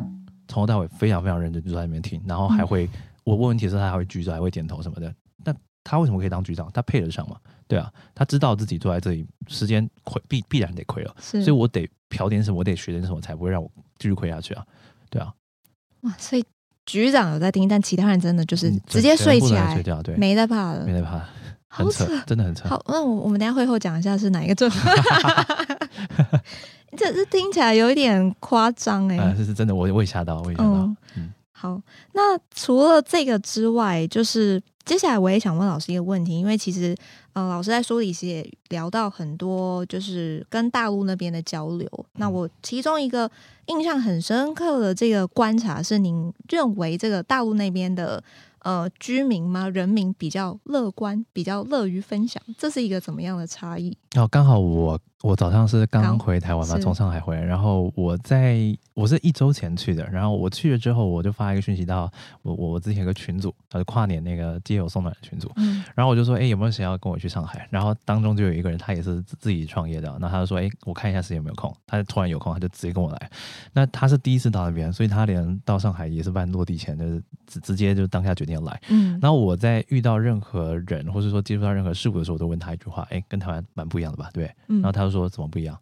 [0.49, 2.90] 从头到尾非常非常认真，就在那边听，然后还会、嗯、
[3.25, 5.14] 我问问题的时候，他还会举手，还会点头什么的。
[5.45, 5.55] 那
[5.88, 6.68] 他为什么可以当局长？
[6.75, 7.37] 他配得上吗？
[7.68, 14.64] 对啊，他知道自己坐在这里时间亏必必然得亏了，所以我得嫖点什么，我得学点什么，才不会让我继续亏下去啊。
[15.09, 15.33] 对啊，
[16.03, 16.44] 哇，所以
[16.85, 21.25] 局长有在听，但其他人真的就是直接睡起来，睡觉，对，没在怕了，没在怕。
[21.68, 22.68] 很扯，真的很扯。
[22.68, 24.79] 好，那我我们等下会后讲一下是哪一个政府。
[26.96, 29.35] 这这听起来有一点夸张哎。
[29.37, 30.70] 这是真的，我我也吓到，我也吓到。
[30.70, 31.83] 嗯，嗯好，
[32.14, 36.96] 那除了这个之外，就是接下来我也想问老师一个问题，因为其实
[37.35, 41.87] 呃，老师在书里其实也聊到很多，就是跟大陆那边的交流。
[41.92, 43.31] 嗯、那我其中一个
[43.66, 48.25] 印象很深刻的这个观察是，您认为这个大陆那边的。
[48.61, 49.68] 呃，居民吗？
[49.68, 53.96] 人民比较乐观，比较乐于分享，这是一个怎么样的差异？
[54.16, 58.59] 哦，刚好我我早上是刚回台湾嘛，从上海回来，然后我在
[58.95, 62.11] 我是一周前去的，然后我去了之后，我就发一个讯息到
[62.43, 67.67] 我我之前有个群组，他是跨年那个街友送暖的群组，嗯，然后我就说，哎，有没有谁要跟我去上海？
[67.71, 73.31] 然后当中就有一个人，他也是自己创业的，那他就说，哎，我看一下时间有没有空，他突然有空，他就直接跟我来。
[73.73, 78.63] 那他是第一次到那边，所以他连到上海也是办落地前就是直直接就当下决定。
[78.65, 84.31] 来，嗯，然后我在遇到任何人，或者说接触到任何事物的时候，我都问他一句话，哎，跟台湾蛮不一样的吧？
[84.33, 85.81] 对，嗯，然后他就说怎么不一样？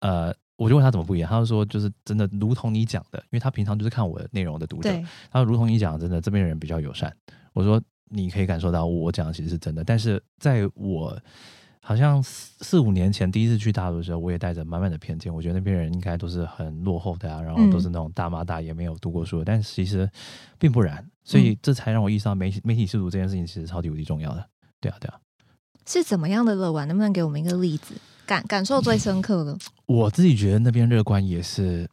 [0.00, 4.90] 呃，我就问他怎么不一样，他就说就是真的如同你讲的，因为他平常就是看我的内容的读者，
[5.30, 7.14] 他说如同你讲，真的这边人比较友善。
[7.52, 11.16] 我说你可以感受到我讲的其实是真的，但是在我。
[11.84, 20.08] 好像四四五年前第一次去大陆的时候，我也带着满满的偏见，我觉得那边人应该都是很落后的啊，然后都是那种大妈大爷没有读过书的，嗯、但其实
[20.60, 24.46] 并不然，所以这才让我意识到媒体媒体识读这件事情其实超级无敌重要的。
[24.80, 25.18] 对啊，对啊，
[25.84, 26.86] 是怎么样的乐观？
[26.86, 27.96] 能不能给我们一个例子？
[28.26, 29.56] 感感受最深刻的？
[29.86, 31.88] 我自己觉得那边乐观也是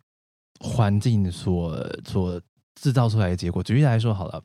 [0.60, 2.42] 环境所所
[2.76, 3.62] 制造出来的结果。
[3.64, 4.42] 举例来说好了，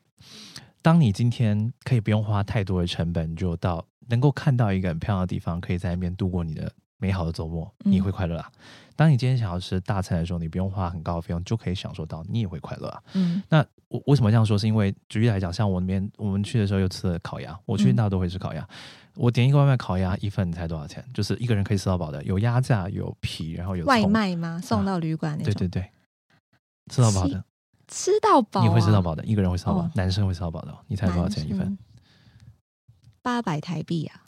[0.81, 3.85] 当你今天可以不用花太多的成本就到。
[4.07, 8.51] 能够看到一个很漂亮的地方，可以在那边度过你的美好的周末，你会快乐啊！
[8.53, 8.61] 嗯、
[8.95, 13.01] 当你今天想要吃大餐的时候，你不用花很高的费用就可以享受到，你也会快乐啊！
[13.15, 14.55] 嗯，那我为什么这样说？
[14.55, 18.61] 是因为举例来讲，像我那边我们去的时候又吃了烤鸭，我去那都会吃烤鸭。
[18.61, 18.69] 嗯、
[19.15, 21.03] 我点一个外卖烤鸭，一份你猜多少钱？
[21.13, 24.59] 就是一个人可以吃到饱的，有鸭架，有皮，然后有外卖吗？
[24.61, 25.53] 送到旅馆那种？
[25.53, 25.91] 对对对，
[26.91, 27.43] 吃到饱的，
[27.87, 31.77] 吃到饱、啊，你会吃到饱的，一个人会吃到饱，哦、男生会吃到饱的，你猜多少钱一份？
[33.21, 34.21] 八百台币啊，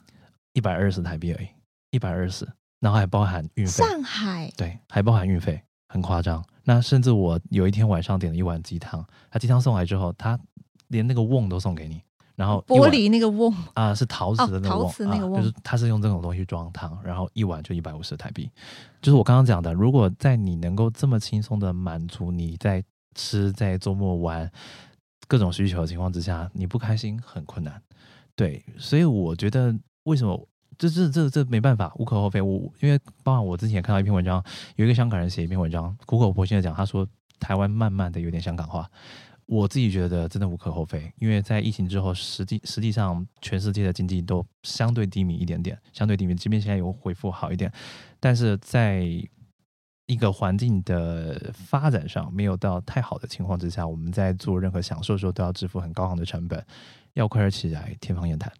[0.54, 1.48] 一百二十台币而已，
[1.90, 2.48] 一百二十，
[2.80, 3.84] 然后还包含运费。
[3.84, 6.44] 上海对，还包含运费，很夸张。
[6.64, 10.38] 那甚至我有一天晚上点了一碗鸡汤，他鸡汤送来之后，他
[10.88, 12.02] 连那个瓮都送给你，
[12.38, 18.48] 然后玻璃那个瓮啊，是陶瓷的那个瓮，陶瓷那个瓮，就是他是用这种东西装汤，然后一碗就一百五十台币。
[19.02, 22.80] 就是我刚刚讲的，如果在你能够这么轻松的满足你在
[23.16, 24.48] 吃、在周末玩
[25.26, 27.82] 各种需求的情况之下，你不开心很困难。
[28.36, 30.48] 对，所以我觉得为什么
[30.78, 32.40] 这这这这没办法，无可厚非。
[32.40, 34.40] 我因为包括我之前也看到一篇文章，
[34.76, 37.04] 有一个香港人写一篇文章，苦口婆心的讲，他说
[37.40, 38.88] 台湾慢慢的有点香港化。
[39.48, 47.72] 我自己觉得真的无可厚非，因为在疫情之后，实际实际上全世界的经济都相对低迷一点点，相对低迷，即便现在有恢复好一点，
[48.20, 49.02] 但是在
[50.06, 56.62] 一个环境的发展上没有到太好的情况之下，我们在做任何享受的时候都要支付很高昂的成本。
[57.14, 58.52] 要快乐起来，天方夜谭。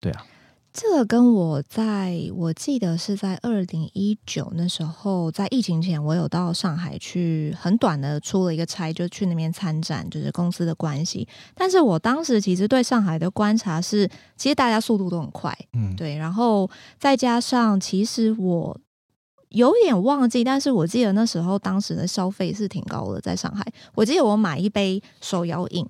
[0.00, 0.24] 对啊，
[0.72, 11.28] 这个跟我在我记得是在二零一九那时候，在疫情前，我有到上海去很短的出了一个差，就去那边参展，就是公司的关系。
[11.54, 14.08] 但是我当时其实对上海的观察是，
[14.38, 16.16] 其实大家速度都很快，嗯，对。
[16.16, 18.80] 然后再加上，其实我
[19.50, 23.62] 有点忘记，但是我记得那时候当时的消费是挺高的，在上海。
[23.94, 25.86] 我记得我买一杯手摇饮。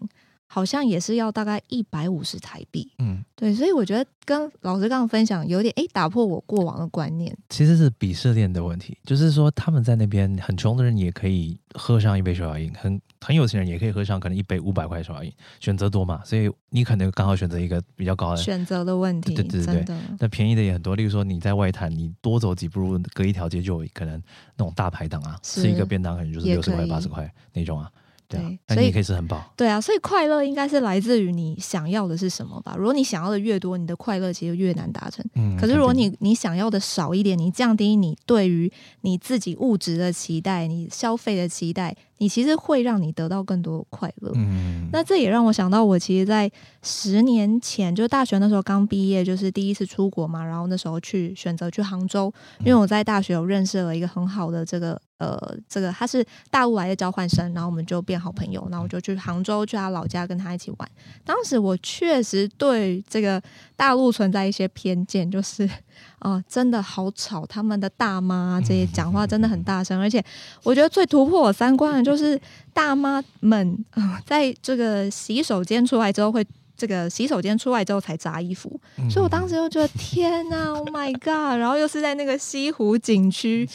[0.55, 7.35] 好像也是要大概一百五十台币，嗯，对，所以我觉得跟老师刚刚分享有点哎，打破我过往的观念。
[7.49, 19.35] 其实是鄙视链的问题，就是说他们在那边很穷的人也可以喝上一杯手摇饮，很很有钱人也可以喝上可能一杯五百块手摇饮，选择多嘛，所以你可能刚好选择一个比较高的选择的问题。
[19.35, 24.23] 对对对对，那便宜的也很多，例如说你在外滩，你多走几步路，隔一条街就有可能
[24.59, 27.91] 那种大排档啊，吃一个便当可能就是六十块八十块那种啊。
[28.39, 29.53] 对，所以你可以吃很饱。
[29.57, 32.75] 对啊，所以快乐应该是来自于你想要的是什么吧？
[32.77, 35.25] 如果你想要的越多，你的快乐其实越难达成。
[35.35, 44.31] 嗯，可是如果你你想要的少一点，你降低你对于你自己物质的期待，你消费的期待，你其实会让你得到更多快乐。
[44.37, 46.49] 嗯，那这也让我想到，我其实，在
[46.81, 55.01] 十年前，就大学那时候刚毕业，就是第一次出国嘛，然后那时候去选择去杭州，因为我在大学有认识了一个很好的这个。
[55.19, 60.91] 呃，这个他是大陆来的交换生，然后我们就变好朋友，然后我就去杭州去他老家跟他一起玩。
[61.25, 63.41] 当时我确实对这个
[63.83, 65.69] 大陆存在一些偏见，就是
[66.47, 70.25] 真的好吵，他们的大妈这些讲话真的很大声，而且
[70.63, 72.41] 我觉得最突破我三观的就是
[72.73, 73.85] 大妈们
[74.25, 76.47] 在这个洗手间出来之后会。
[76.75, 81.61] 这个洗手间出来之后才扎衣服，嗯、所以我当时就觉得天呐， Oh my god！
[81.61, 83.69] 然后又是在那个西湖景区，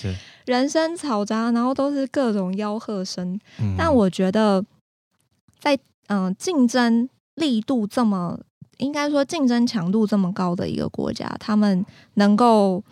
[0.46, 3.40] 人声嘈杂，然后都是各种吆喝声。
[3.62, 4.62] 嗯、但我觉得
[5.62, 8.38] 在，在、呃、嗯竞争力度这么，
[8.78, 11.86] 应该说竞争强度这么高的一个国家，他们
[12.16, 12.84] 能够。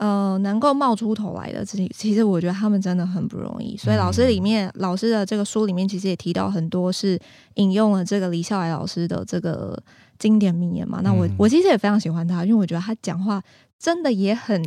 [0.00, 3.76] 呃，能够冒出头来的，其实其实我觉得他们真的很不容易。
[3.76, 7.20] 所以老师里面，嗯、老师的这个书里面，其实也提到很多是
[7.56, 9.78] 引用了这个李笑来老师的这个
[10.18, 11.02] 经典名言嘛。
[11.04, 13.42] 那我、嗯、我其实也非常喜欢他，因为我觉得他讲话
[13.78, 14.64] 真的也很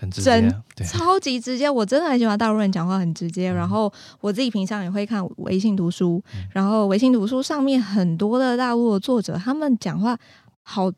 [0.00, 0.50] 很直接，
[0.84, 1.68] 超级直接。
[1.70, 3.50] 我真的很喜欢大陆人讲话很直接。
[3.50, 10.18] 嗯、然后我自己平常也会看微信读书，嗯、然后微信读书上面很多的大陆的作者，他们讲话
[10.62, 10.90] 好。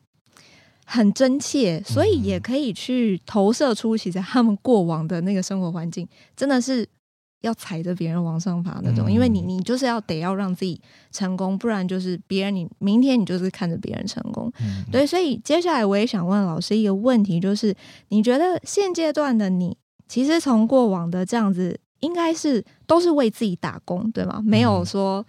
[0.85, 6.87] 很真切，所以也可以去投射出其实他们过往的那个生活环境，真的是
[7.43, 9.13] 要踩着别人往上爬那种。
[9.13, 10.81] 因为你你就是要得要让自己
[11.13, 14.51] 成功，不然就是别人你明天你就是看着别人成功。
[14.91, 17.73] 对，所以接下来我也想问老师一个问题，就是
[18.09, 19.77] 你觉得现阶段的你，
[20.09, 24.43] 其实从过往的这样子，应该是都是为自己打工，对吗？
[24.45, 25.25] 没有说。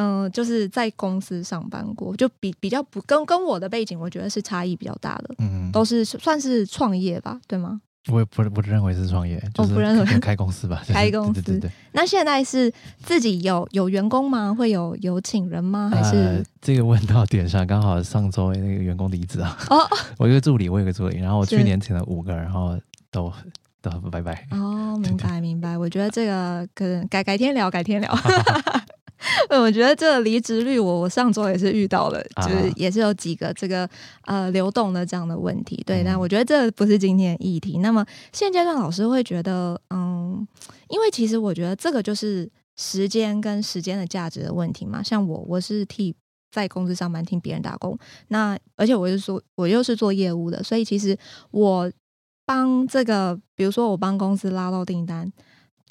[0.00, 5.34] 嗯、呃，就是在公司上班过，就比比较不跟跟我的背景，我觉得是差异比较大的。
[5.38, 7.80] 嗯，都是算是创业吧，对吗？
[8.10, 11.42] 我也不不认为是创业，我不认为开公司吧， 开公司。
[11.42, 11.70] 对对对。
[11.92, 14.54] 那现在是自己有有员工吗？
[14.56, 15.90] 会有有请人吗？
[15.92, 19.56] 还是、呃、这个问到点上，刚好上周那个员工离职啊。
[19.70, 19.78] 哦，
[20.18, 22.78] 我一个助理，我有个助理，然后我去年请了五个，然后
[23.10, 23.32] 都
[23.82, 24.46] 都拜拜。
[24.50, 25.76] 哦， 明白明白。
[25.76, 28.18] 我觉得这个可能改改天聊，改天聊。
[29.50, 33.88] 我觉得这个离职率，我我上周也是遇到了，就是也是有几个这个
[34.26, 35.82] 呃流动的这样的问题。
[35.84, 37.78] 对，但我觉得这不是今天的议题。
[37.78, 40.46] 那么现阶段老师会觉得，嗯，
[40.88, 45.02] 因为其实我觉得这个就是时间跟时间的价值的问题嘛。
[45.02, 46.14] 像我，我是替
[46.52, 47.98] 在公司上班，替别人打工。
[48.28, 51.18] 那而且我是说，我又是做业务的，所以其实
[51.50, 51.90] 我
[52.46, 55.32] 帮这个，比如说我帮公司拉到订单。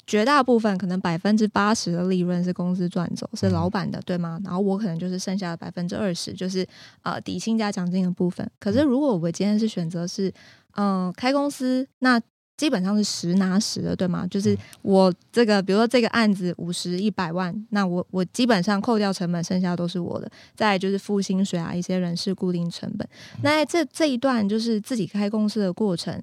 [0.08, 4.40] 绝大部分可能百分之八十的利润是公司赚走，是老板的，对吗？
[4.42, 6.66] 然后我可能就是剩下的百分之二十，就是
[7.02, 8.50] 呃底薪加奖金的部分。
[8.58, 10.30] 可是如果我今天是选择是
[10.76, 12.18] 嗯、呃、开公司，那
[12.56, 14.26] 基本上是十拿十的，对吗？
[14.30, 20.30] 就是我这个比如说这个案子五十一百万，那我我基本上扣掉成本，剩下都是我的。
[20.56, 23.06] 再就是付薪水啊，一些人事固定成本。
[23.42, 26.18] 那这这一段就是自己开公司的过程。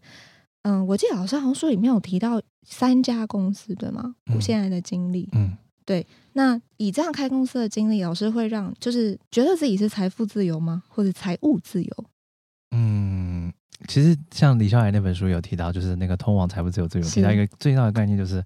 [0.68, 4.16] 嗯，我记得老师好像书里面有提到三家公司，对吗？
[4.34, 6.06] 我现在的经历，嗯，对。
[6.34, 10.82] 那以这样开公司的经历，老师会让就是觉得自己是财富自由吗？
[10.88, 12.06] 或者财务自由？
[12.72, 13.54] 嗯，
[13.88, 18.44] 其实像李笑来那本书有提到，就是那个通往财富自由，自由提到一个最大的概念，就是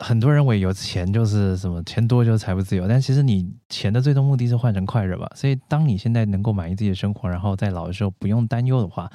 [0.00, 5.26] 很多人认为有钱就是什么钱多就是财富自由，但其实你钱的最终目的是换成快乐吧。
[5.34, 9.10] 所以当你现在能够满意自己的生活，然后在老的时候不用担忧的话，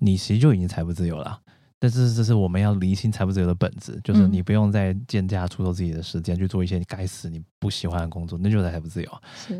[0.00, 1.40] 你其实就已经财富自由了。
[1.82, 9.10] 但是这是我们要厘清财富自由的本质，就是你不用再贱价出售自己的时间去做一些你该死你不喜欢的工作，那就是财富自由。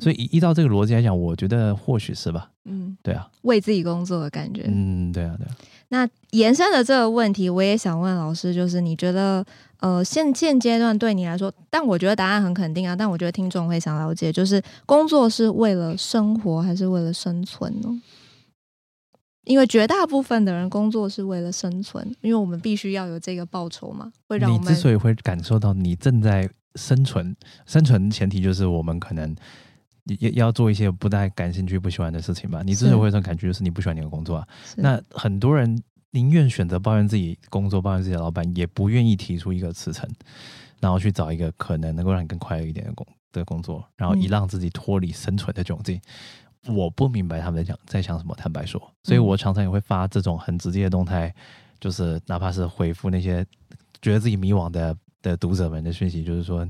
[0.01, 2.49] 所以依照这个逻辑来讲，我觉得或许是吧。
[2.65, 4.63] 嗯，对啊，为自己工作的感觉。
[4.69, 5.57] 嗯，对啊，对啊。
[5.89, 9.45] 那延伸的这个问题，我也想问老师，就是你觉得，
[9.81, 17.89] 呃，现现阶段对你来说，但我觉得答案很肯定啊，但我觉得听众会想了解，就是工作是为了生活还是为了生存呢？
[19.45, 24.65] 因为绝大部分的人工作是为了生存，因为我们必须要有这个报酬嘛，会让我们。
[24.65, 27.35] 你之所以会感受到你正在生存，
[27.67, 29.35] 生存前提就是我们可能
[30.21, 32.63] 要要做一些不太感兴趣、不喜欢的事情吧。
[32.65, 34.49] 你之所以会有这种感觉，就是你不喜欢你的工作啊。
[34.77, 40.09] 那很多人宁愿选择抱怨自己工作、抱怨自己的老板，也不愿意提出一个辞呈，
[40.79, 45.97] 然后去找一个可能能够让你更快乐一点的工的工作，然后以让自己脱离生存的窘境。
[45.97, 46.01] 嗯
[46.69, 51.35] 我不明白他们在讲在想什么，坦白说，所以我常常也会发这种很直接的动态，嗯、
[51.81, 53.45] 就是哪怕是回复那些
[54.01, 56.67] 觉得自己迷惘的的读者们的讯息，就是说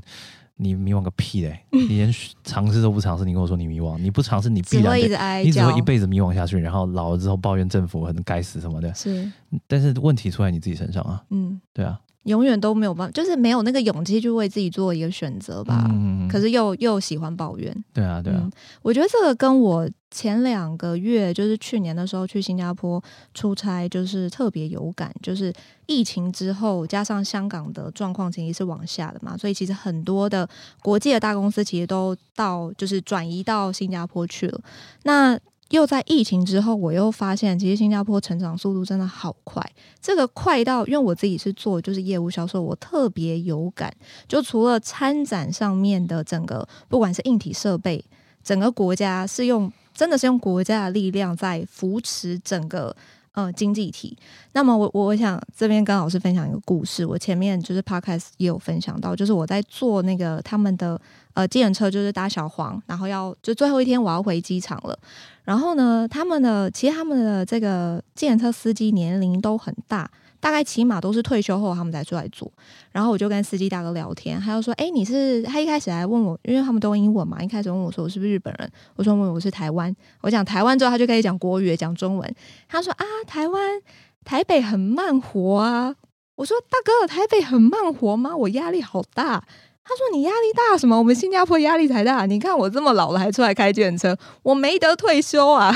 [0.57, 1.61] 你迷惘个屁嘞！
[1.71, 5.09] 你连尝试都不尝试，你跟我说你迷惘，你不尝试，你必然只
[5.45, 8.95] 你只会一辈子迷惘下去，然后老了之后抱怨政府很该死什么的。
[8.95, 9.31] 是，
[9.67, 11.25] 但是问题出在你自己身上啊。
[11.31, 11.99] 嗯，对啊。
[12.25, 15.87] 永远都没有办法，就是没有那个勇气去为自己做一个选择吧。
[15.91, 17.85] 嗯，可是又又喜欢抱怨。
[17.93, 18.41] 对啊，对啊。
[18.43, 18.51] 嗯，
[18.83, 23.03] 我觉得这个跟我前两个月，就是去年的时候去新加坡
[23.35, 25.13] 出差，就是特别有感。
[25.23, 25.53] 就是
[25.87, 30.49] 疫情之后，加上香港的状况其实是往下的嘛，所以其实很多的
[30.81, 34.61] 国际的大公司其实都到就是转移到新加坡去了。
[35.03, 35.39] 那
[35.73, 39.65] 又在疫情之后，我又发现，其实新加坡成长速度真的好快。
[40.03, 43.91] 这个快到，因为我自己是做就是业务销售，我特别有感。
[44.29, 48.05] 就除了参展上面的整个，不管是硬体设备，
[48.45, 52.95] 整个国家是用，真的是用国家的力量在扶持整个。
[53.33, 54.17] 呃，经济体。
[54.53, 57.05] 那么我我我想这边跟老师分享一个故事。
[57.05, 61.01] 我前面就是 podcast 也有分享到，就是我在坐那个他们的
[61.35, 64.99] 呃计程车，就是搭小黄，然后要就最后一天我要回机场了。
[65.45, 70.11] 然后呢，他们的其实他们的这个计程车司机年龄都很大。
[70.43, 72.51] 大概起码都是退休后他们才出来做，
[72.91, 82.35] 然后我就跟司机大哥聊天，他就说：“哎，你是？”他一开始还问我，因为他们都英文嘛，一开始问我说：“我是不是日本人？”我说：“我我是台湾。”我讲台湾之后，他就开始讲国语，讲中文。
[82.69, 83.81] 他说：“啊，台湾
[84.25, 85.95] 台北很慢活啊。”
[86.35, 88.37] 我说：“大哥，台北很慢活吗？
[88.37, 89.45] 我压力好大。”
[89.85, 90.99] 他说：“你压力大什么？
[90.99, 92.27] 我们新加坡压力才大。
[92.27, 95.73] 你看我这么老了还出来开计程车，我没得退休啊。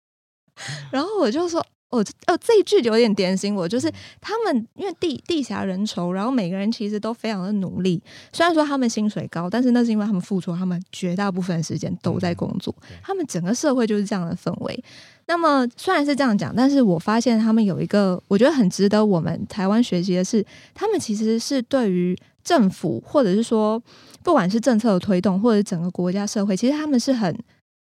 [0.92, 1.64] ”然后我就说。
[1.90, 8.02] 哦，哦，这一句有点点醒我，就是他们因为地地狭人稠，然后每个人其实都非常的努力。
[8.30, 12.74] 虽然说他们薪水高，但是那是因为他们付出，他们绝大部分的时间都在工作。
[13.02, 14.84] 他们整个社会就是这样的氛围。
[15.26, 22.14] 那么虽然是这样讲，但是我发现他们有一个我觉得很值得我们台湾学习的是，他们其实是对于
[22.44, 23.82] 政府或者是说
[24.22, 27.34] 不管是政策的推动，或者整个国家社会，其实他们是很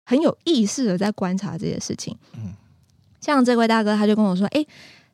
[0.04, 2.14] 很有意识的在观察这些事情。
[2.34, 2.52] 嗯。
[3.24, 4.66] 像这位大哥，他就跟我说：“诶，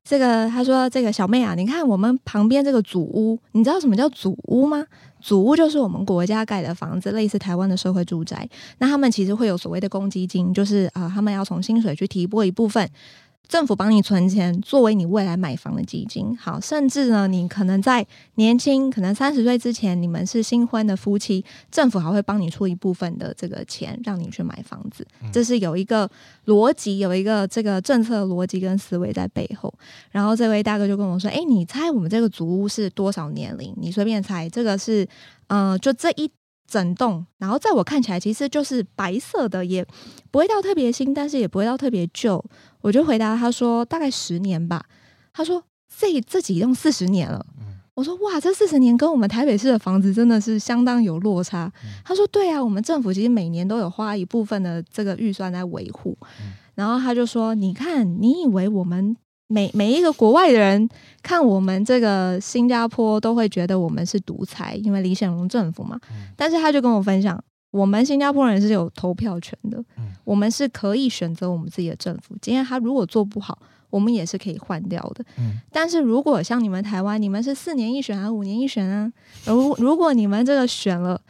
[0.02, 4.84] 这个他说这个小妹啊，你看我们旁边这个祖屋，你知道什么叫祖屋吗？
[5.20, 8.48] 祖屋就是我们国家盖的房子，类似台湾的社会住宅。
[8.78, 12.90] 那他们其实会有所谓的公积金，就是啊、呃，他们要从薪水去提拨一部分。”
[13.48, 16.36] 政府帮你存钱，作为你未来买房的基金。
[16.36, 25.04] 好，甚至呢，你可能在年轻，可能三十岁之前，你们是新婚的夫妻，政府还会帮你出一部分的这个钱，让你去买房子。
[25.32, 26.08] 这是有一个
[26.46, 29.72] 逻辑，有一个这个政策逻辑跟思维在背后。
[30.12, 33.74] 然后这位大哥就跟我说：“哎，你猜我们这个祖屋是多少年龄？
[33.76, 34.48] 你随便猜。
[34.48, 35.04] 这个是，
[35.48, 36.30] 嗯、呃，就这一
[36.68, 39.84] 整栋，然后在我看起来，其实就是白色的，也
[40.30, 42.42] 不会到特别新，但是也不会到特别旧。”
[42.80, 44.84] 我就回答他说，大概十年吧。
[45.32, 45.62] 他说
[45.98, 47.44] 这这几栋四十年了。
[47.94, 51.70] 我说哇，这四十年跟我们台北市的房子真的是相当有落差。
[52.02, 56.16] 他说对啊，我们政府其实每年都有花一部分的这个预算在维护。
[56.74, 59.14] 然后他就说，你看，你以为我们
[59.48, 60.88] 每每一个国外的人
[61.22, 66.00] 看我们这个新加坡都会觉得我们是独裁，因为李显龙政府嘛。
[66.36, 67.38] 但是他就跟我分享。
[67.70, 72.34] 我们新加坡人是有投票权的，嗯，我们是可以选择我们自己的政府。
[72.42, 73.56] 今天他如果做不好，
[73.90, 75.24] 我们也是可以换掉的。
[75.38, 79.12] 嗯，但是如果像你们台湾，你们是四年一选还是五年一选啊？
[79.44, 81.20] 如 如果你们这个选了，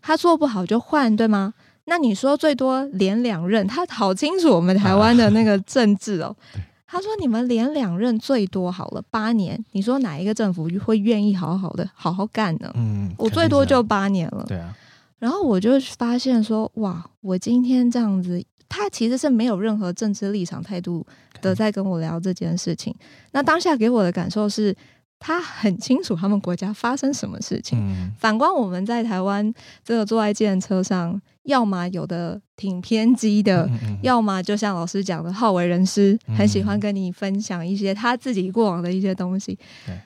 [0.00, 1.52] 他做不好就换，对吗？
[1.84, 6.34] 那你说最多连两任，他好清楚我们台湾的那个政治哦。
[6.54, 12.70] 啊，他说你们连两任最多好了八年，你说哪一个政府会愿意好好的好好干呢？
[12.74, 14.44] 嗯，我最多就八年了。
[14.48, 14.74] 对啊。
[15.20, 21.06] 然后我就发现说，哇，我今天这样子，他其实是没有任何政治立场态度
[21.40, 22.92] 的在跟我聊这件事情。
[23.30, 24.74] 那当下给我的感受是，
[25.18, 27.78] 他很清楚他们国家发生什么事情。
[28.18, 29.52] 反观我们在台湾，
[29.84, 33.68] 这个坐在计程车上，要么有的挺偏激的，
[34.02, 39.58] 要么就像老师讲的好为人师，很喜欢跟你分享一些他自己过往的一些东西。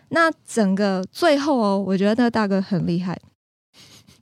[0.09, 3.17] 那整个最后哦，我觉得那个大哥很厉害。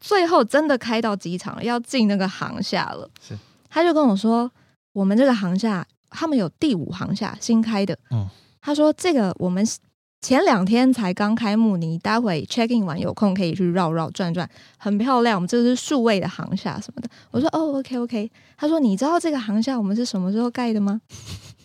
[0.02, 3.08] 最后真的开到机场了，要进那个航厦了。
[3.24, 3.38] 是，
[3.70, 4.50] 他就跟我说，
[4.92, 7.96] 我们这个航厦，他们有第五航厦新开的。
[8.10, 8.28] 嗯，
[8.60, 9.64] 他说这个我们
[10.20, 15.36] 前两天才刚开幕，你待会 check in 完有空可以去绕绕转转，很漂亮。
[15.36, 17.08] 我们这是数位的航厦什么的。
[17.30, 18.30] 我说哦，OK OK。
[18.56, 21.00] 他说你知道这个航厦我们是什么时候盖的吗？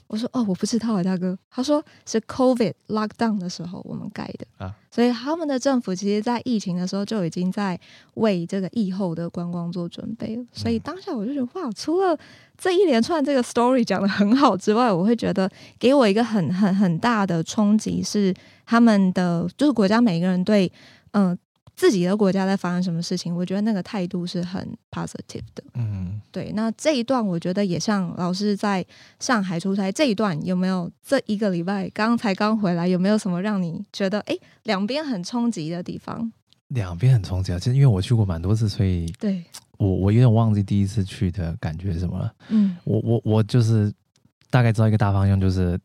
[0.08, 1.38] 我说哦，我不知道啊，大哥。
[1.50, 7.80] 他说是 COVID lockdown 的时候我们盖的啊，所以他们的政府其实，在疫情的时候就已经在
[8.16, 10.46] 为这个疫后的观光做准备了。
[10.52, 12.18] 所以当下我就觉得哇，除了
[12.58, 18.34] 这一连串这个 story 讲的很好之外，我会觉得给我一个很很很大的冲击是
[18.66, 20.72] 他们的就是国家每个人对
[21.12, 21.38] 嗯、呃、
[21.78, 25.64] 自己的国家在发生什么事情，我觉得那个态度是很 positive 的。
[25.76, 26.52] 嗯，对。
[26.54, 28.84] 那这一段我觉得也像老师在
[29.20, 36.34] 上海出差这一段，有没有这一个礼拜刚才刚回来，有没有什么让你觉得哎两边很冲击的地方？
[36.70, 37.60] 两边很冲击啊！
[37.60, 39.42] 其实因为我去过蛮多次，所以对
[39.78, 42.34] 我我有点忘记第一次去的感觉是什么了。
[42.50, 43.94] 嗯，我我我就是
[44.50, 45.80] 大概知道一个大方向，就是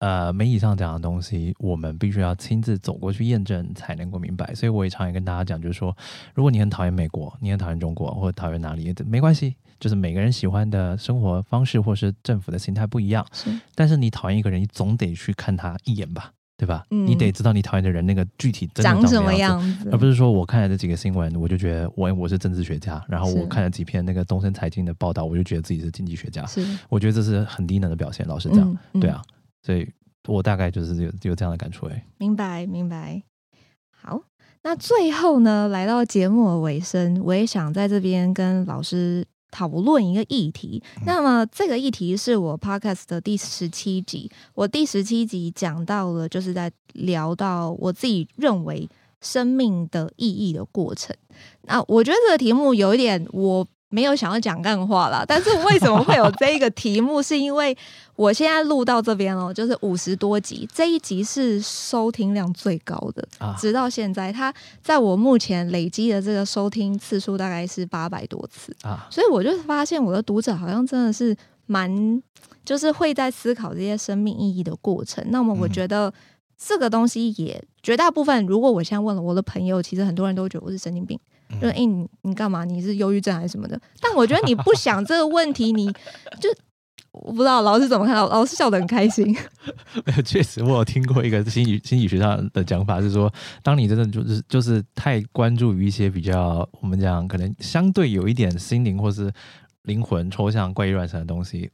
[0.00, 4.54] 呃，媒体上讲的东西，我们必须要亲自走过去验证才能够明白。
[4.54, 5.96] 所以我也常也跟大家讲，就是说，
[6.34, 13.26] 如果你很讨厌美国，你很讨厌中国，或者讨厌哪里，没关系，就是每个人喜欢的生活方式或是政府的形态不一样。
[13.32, 16.32] 是，但是你讨厌一个人，你总得去看他一眼吧。
[16.60, 16.84] 对吧？
[16.90, 26.44] 嗯、你得知道你讨厌的人那个具体长什么样子，而不是说我看了这几个新闻，我就觉得我我是政治学家，然后我看了几篇那个东森财经的报道，我就觉得自己是经济学家。
[26.46, 28.26] 是，我觉得这是很低能的表现。
[28.26, 29.22] 老实讲，嗯嗯、对啊，
[29.62, 29.90] 所以
[30.26, 31.86] 我大概就是有有这样的感触。
[31.86, 33.22] 哎，明白明白。
[33.90, 34.22] 好，
[34.62, 39.26] 那最后呢，来到节目的尾声，我也想在这边跟老师。
[39.50, 44.30] 讨论一个议题，那么这个议题是我 podcast 的第十七集。
[44.52, 48.86] 我第十七集讲到了，就是在聊到我自己认为
[49.22, 51.16] 生命的意义的过程。
[51.62, 53.66] 那我觉得这个题目有一点我。
[53.90, 57.22] 没有想要讲干话啦， 但是为什么会有这一个题目？
[57.22, 57.76] 是因为
[58.16, 71.34] 我现在录到这边哦，就是五十多集，这一集是收听量最高的，啊、直到现在，它在我目前累积的这个收听次数大概是八百多次啊，所以我就发现我的读者好像真的是
[71.66, 72.22] 蛮，
[72.64, 75.24] 就是会在思考这些生命意义的过程。
[75.30, 76.12] 那么我觉得
[76.58, 81.18] 这个东西也绝大部分，如果我现在问了我的朋友，其实很多人都觉得我是神经病。
[81.60, 82.64] 就哎、欸，你你干嘛？
[82.64, 83.80] 你是忧郁症还是什么的？
[84.00, 85.86] 但我觉得你不想这个问题，你
[86.40, 86.48] 就
[87.12, 88.28] 我不知道老师怎么看到。
[88.28, 89.26] 老师笑得很开心。
[90.06, 93.32] 没有，确实我有听过一个心理心理学上的讲法，是说，
[93.62, 99.32] 当你真的就是就是太关注于一些比较我们讲可能相对有一点心灵或是
[99.82, 101.70] 灵魂抽象怪异乱神的东西，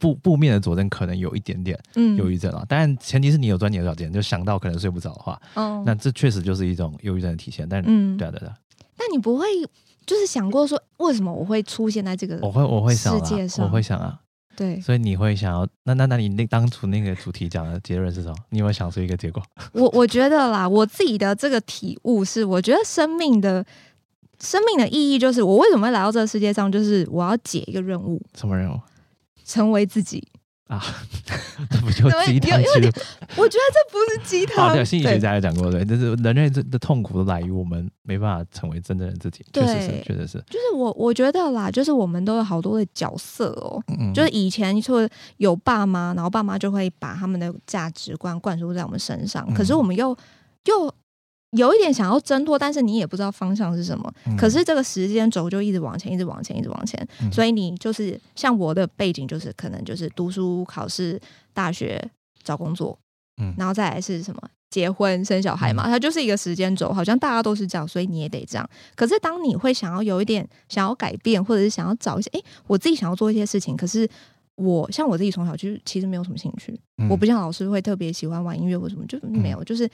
[0.00, 1.78] 负负面的佐证可能有一点点
[2.18, 2.64] 忧郁症啊。
[2.68, 7.66] 但、嗯，前提是你有专业的条件，就想到可能睡不着的话，哦，那这确实就是一种忧郁症的体现。
[7.68, 8.54] 但嗯，对啊，对啊。
[9.16, 9.46] 那你不会
[10.04, 12.38] 就是想过说，为什么我会出现在这个？
[12.42, 13.20] 我会我会想啊，
[13.60, 14.20] 我会想啊，
[14.54, 18.34] 对，所以你会想要那那那你那当初那个主题讲的结论是什么？
[18.50, 19.42] 你有没有想出一个结果？
[19.72, 23.64] 我我觉得啦，我自己的这个体悟是，我觉得生命的
[24.38, 28.20] 生命的意义就是，我为什么会来到这个世界上，就是我要解一个任务。
[28.34, 28.78] 什么任务？
[29.44, 30.26] 成为自己。
[30.66, 30.82] 啊，
[31.70, 32.60] 这不就鸡汤？
[32.60, 34.72] 我觉得这不是鸡汤。
[34.74, 39.44] 对，心理学家也讲过，对，就是人类的的痛苦都来于我们没办法成为真正的自己。
[39.52, 40.38] 确实是，确实是。
[40.48, 43.80] 就是我，我觉得啦，就是我们都有好多的角色哦。
[43.98, 50.16] 嗯，就是以前说有爸妈，然后爸妈就会把他们的价值观灌输在我们身上，可是我们又
[50.64, 50.92] 又。
[51.52, 54.12] 有一点想要挣脱，但是你也不知道方向是什么。
[54.26, 57.06] 嗯、可是这个时间轴就一直往前，一直往前，一直往前。
[57.22, 61.20] 嗯、所以你就是像我的背景，就是可能就是读书、考试、
[61.54, 62.10] 大学、
[62.42, 62.98] 找工作，
[63.40, 64.40] 嗯，然后再来是什么？
[64.70, 65.84] 结婚、生小孩嘛。
[65.86, 68.68] 嗯、它就是一个时间轴，好像大家都是这样，所以你也得这样。
[68.94, 74.08] 可是当你会想要有一点想要改变，或者是想要找一些，哎，我自己想要做一些事情，可是。
[74.56, 79.62] 我像我自己从小就其实没有什么兴趣，嗯、我不像老师会特别喜欢玩音乐或什么，就没有。
[79.62, 79.88] 嗯、就是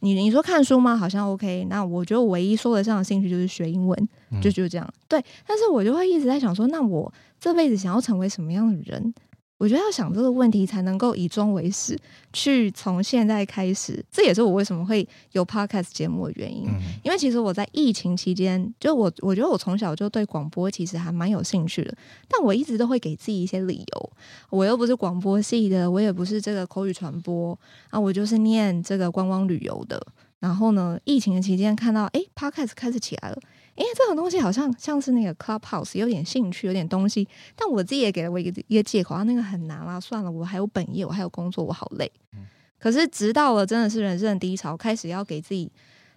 [0.00, 0.96] 你你说看书吗？
[0.96, 1.66] 好像 OK。
[1.68, 4.94] 那我觉得我唯一说得上的兴趣就是学英文，嗯、就就这样。
[5.08, 9.14] 对，但是我就会一直在想说，那我这辈子想要成为什么样的人？
[9.62, 11.96] 我觉得要想这个问题，才能够以终为始，
[12.32, 14.04] 去从现在开始。
[14.10, 16.66] 这也是我为什么会有 podcast 节目的原因。
[16.66, 21.96] 嗯、因为其实我在疫情期间，就我我觉得我从小就对广播其实还蛮有兴趣的，
[22.28, 24.10] 但我一直都会给自己一些理由。
[24.50, 27.56] 我又不是广播系的，我也不是这个口语传播
[27.90, 30.04] 啊，我就是念这个观光旅游的。
[30.40, 33.38] 然后呢，疫情的期间看到，哎，podcast 开始起来了。
[33.74, 37.26] 哎，这种东西好像像是那个 Clubhouse，有点兴趣，有点东西。
[37.56, 42.10] 但我自己也给了我一个一个借口啊，那个很难啦，算了，我还有本业，我还有工作，我好累。
[42.34, 42.44] 嗯、
[42.78, 45.72] 可是直到了真的是人生的低潮，开始要给自己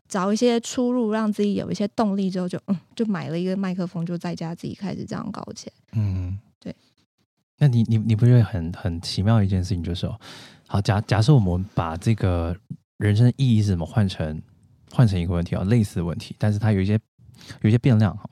[0.09, 5.73] 找一些出路，让自己有一些动力之后就，就嗯，就买了一个麦克风，就在家自己开始这样搞起来。
[5.93, 6.75] 嗯，对。
[7.57, 10.19] 那你你你不觉得很很奇妙一件事情，就是说，
[10.67, 12.53] 好假假设我们把这个
[12.97, 14.41] 人生的意义是怎么换成
[14.91, 16.99] 换成一个问题啊，类似的问题，但是它有一些。
[17.61, 18.29] 有些变量哈，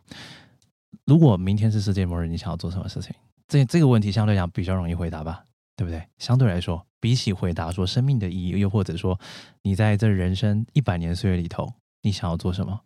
[1.05, 3.14] 如果明天是世界末日，你想要做什么事情？
[3.47, 5.43] 这这个问题相对来讲比较容易回答吧，
[5.76, 6.03] 对不对？
[6.18, 9.20] 相对来说，比起回答说生命的意义，又或者说
[9.61, 12.80] 你在这人生一百年岁月里头，你想要做什么？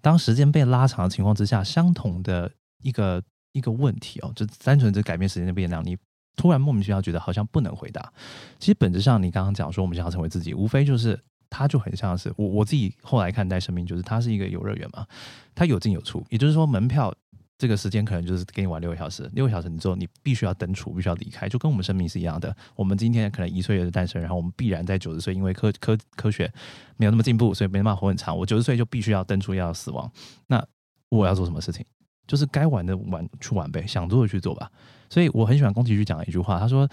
[0.00, 2.50] 当时间被拉长的情况之下，相同的
[2.82, 5.96] 一个一个问题哦，就单纯这改变时间的变量，你
[6.36, 8.12] 突然莫名其妙觉得好像不能回答。
[8.58, 11.18] 其实本质上，你刚刚讲说我们想要成为自己，无非就是。
[11.52, 15.06] 它就很像是我我自己后来看待生命，就是它是一个游乐园嘛，
[15.54, 17.14] 它有进有出，也就是说门票。
[17.58, 22.52] 这个时间可能就是给你玩六个小时，六个小时你之后你必须要登出，必须要离开，就跟我们生命是一样的。
[22.74, 26.52] 我们今天可能一岁的诞生，然后我们必然在九十岁，因为科科科学
[26.96, 28.36] 没有那么进步，所以没办法活很长。
[28.36, 30.10] 我九十岁就必须要登出，要死亡。
[30.48, 30.60] 那
[31.08, 31.86] 我要做什么事情？
[32.26, 34.68] 就是该玩的玩去玩呗，想做的去做吧。
[35.08, 36.88] 所以我很喜欢宫崎骏讲的一句话，他说：“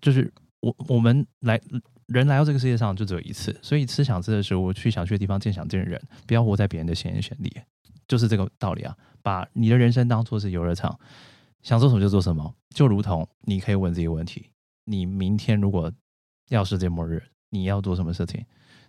[0.00, 1.60] 就是我我们来
[2.06, 7.62] 人来到这个世界上就只有一次，所以吃想吃的时候，我去想去的地方，见想见的人，不要活在别人的闲言闲语。”
[8.06, 8.96] 就是这个道理啊。
[9.22, 10.98] 把你的人生当作是游乐场，
[11.62, 14.50] 想做什么就做什么，就如同你可以问自己问题：
[14.84, 15.90] 你明天如果
[16.50, 18.44] 要世界末日，你要做什么事情？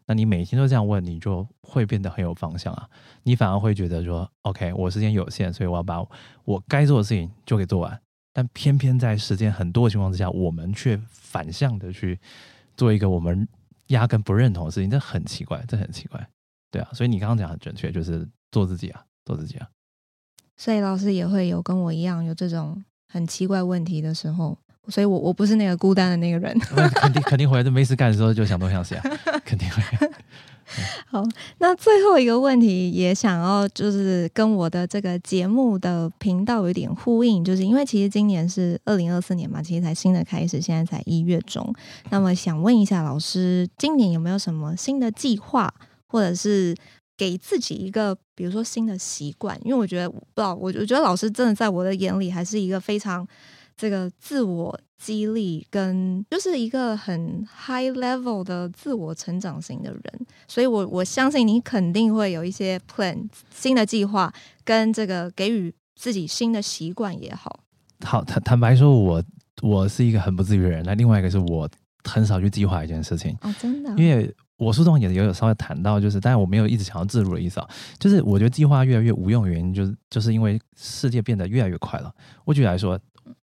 [0.07, 2.87] 那你每天都这样问，你就会变得很有方向啊。
[3.23, 6.05] 你反而会觉得说：“OK，我时间有限，所以我要把
[6.43, 7.97] 我该做的事情就给做完。”
[8.33, 12.19] 但偏偏在时间很多的情况之下，我们却反向的去
[12.77, 13.47] 做一个我们
[13.87, 16.27] 压根不认同的事情，这很奇怪，这很奇怪，
[16.71, 16.89] 对啊。
[16.93, 19.67] 所以你刚刚讲的很准确，就是做自己啊，做自己啊。
[20.57, 24.57] 所以老师也会有跟我一样有这种很奇怪问题的时候，
[24.87, 26.57] 所以我我不是那个孤单的那个人。
[26.95, 29.03] 肯定肯定回来就没事干的时候就想东想西啊，
[29.43, 29.81] 肯定会。
[31.07, 31.23] 好，
[31.59, 41.73] 那最后一个问题也想要就是跟我的这个节目的频道有点呼应，就是因为其实今年是二零二四年嘛，其实才新的开始，现在才一月中。
[42.09, 45.73] 那么想问一下老师，今年有没有什么新的计划，
[46.07, 46.75] 或者是？
[47.17, 53.25] 给自己一个，比如说新的习惯，因为我觉得，不知道，我我觉得老师真的在我的眼里还是一个非常
[53.77, 60.01] 这个自我激励跟就是一个很 high level 的自我成长型的人，
[60.47, 64.33] 所以我我相信你肯定会有一些 plan 新的计划
[64.63, 67.59] 跟这个给予自己新的习惯也好。
[68.05, 69.23] 好，坦坦白说，我
[69.61, 71.69] 我是一个很不自律的人，那另外一个是我
[72.03, 74.33] 很少去计划一件事情哦，真的，因为。
[74.57, 77.69] 我书中也也有稍微谈到，就是，但是我没有一直想要自如的意思啊。
[77.99, 82.09] 就是我觉得计划越来越无用的原因，就是就是因为世界变得越来越快了。
[82.45, 82.97] 我举例来说，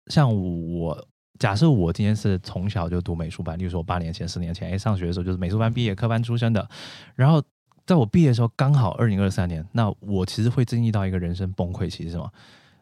[0.09, 1.09] 像我
[1.39, 6.69] 假设我今天是从小就读美术班，例如说八年前、十年前，哎，上学的时候就是美术班毕业科班出身的。
[7.15, 7.43] 然后
[7.87, 12.33] 在我毕业的时候，刚好二零二三年，那我其实会经历到一个人生崩溃期，是什么？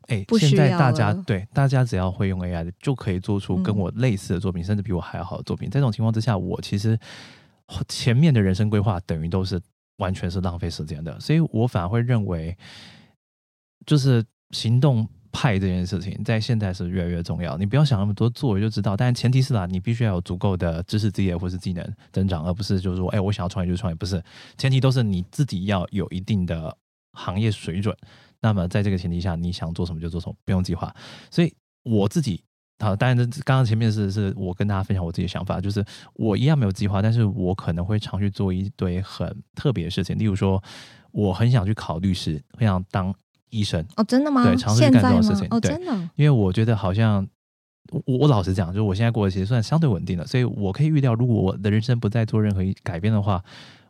[0.08, 5.68] 哎，现在大家对大家只要会用 AI 的，就可以做出跟我类似的作品，嗯、甚至比我还要好的作品。
[5.68, 6.98] 在这种情况之下，我其实。
[7.88, 9.60] 前面的人生规划等于都是
[9.96, 12.56] 完全是浪费时间的，所以我反而会认为，
[13.84, 15.04] 就是行动
[15.36, 17.58] 派这件事情在现在是越来越重要。
[17.58, 18.96] 你不要想那么多，做就知道。
[18.96, 24.22] 但前提是啦，你必须要有足够的知识积累或是技能增长，而不是就是说，哎，我想要创业就创业，不是。
[24.56, 26.74] 前提都是你自己要有一定的
[27.12, 27.94] 行业水准。
[28.40, 30.94] 那么在这个前提下，你想做什么就做什么，不用计划。
[31.30, 32.42] 所以我自己。
[32.78, 35.82] 好，当然，这刚刚前面是是我跟大家分享我自己的想法，就是
[36.12, 40.62] 我一样没有计划，但是我可能会常去做一堆很特别的事情，例如说，
[41.10, 43.14] 我很想去考律师，很想当
[43.50, 43.84] 医生。
[43.96, 44.44] 哦，真的吗？
[44.44, 45.46] 对，尝试去干这种事情。
[45.50, 45.92] 哦，真的。
[46.16, 47.26] 因为我觉得好像
[47.90, 53.42] 我我老实讲，就是我现在过得其实算相对稳定的，所以我可以预料，如果我的人生不再做任何改变的话，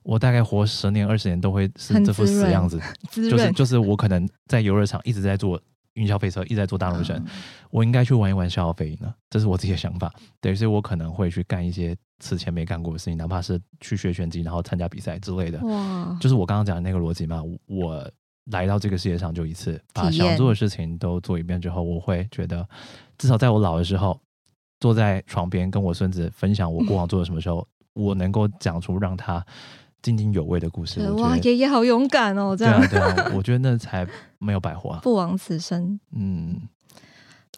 [0.03, 2.81] 我大概活十年二十年都会是这副死样子，
[3.11, 5.61] 就是就是我可能在游乐场一直在做。
[5.97, 7.25] 云霄飞车一直在做大陆人，
[7.71, 9.11] 我应该去玩一玩消费呢？
[9.31, 10.13] 这是我自己的想法。
[10.43, 15.59] 对，所以我可能会去干一些此前没干过的事情，哪怕是去学拳击，然后参加比赛之类的。
[15.61, 16.15] 哇！
[16.21, 17.43] 就是我刚刚讲的那个逻辑嘛。
[17.67, 18.07] 我
[18.51, 22.67] 来到这个世界上就一次，把想做的事情都做一遍之后，我会觉得，
[23.19, 24.19] 至少在我老的时候，
[24.81, 29.45] 坐在床边跟我孙子分享我过往做了什么时候，嗯、我能够讲出让他。
[30.03, 32.55] 津津有味的故事，哇，爷爷好勇敢哦！
[32.55, 34.07] 这样对啊，对啊，我觉得那才
[34.39, 35.99] 没有白活，不枉此生。
[36.15, 36.61] 嗯，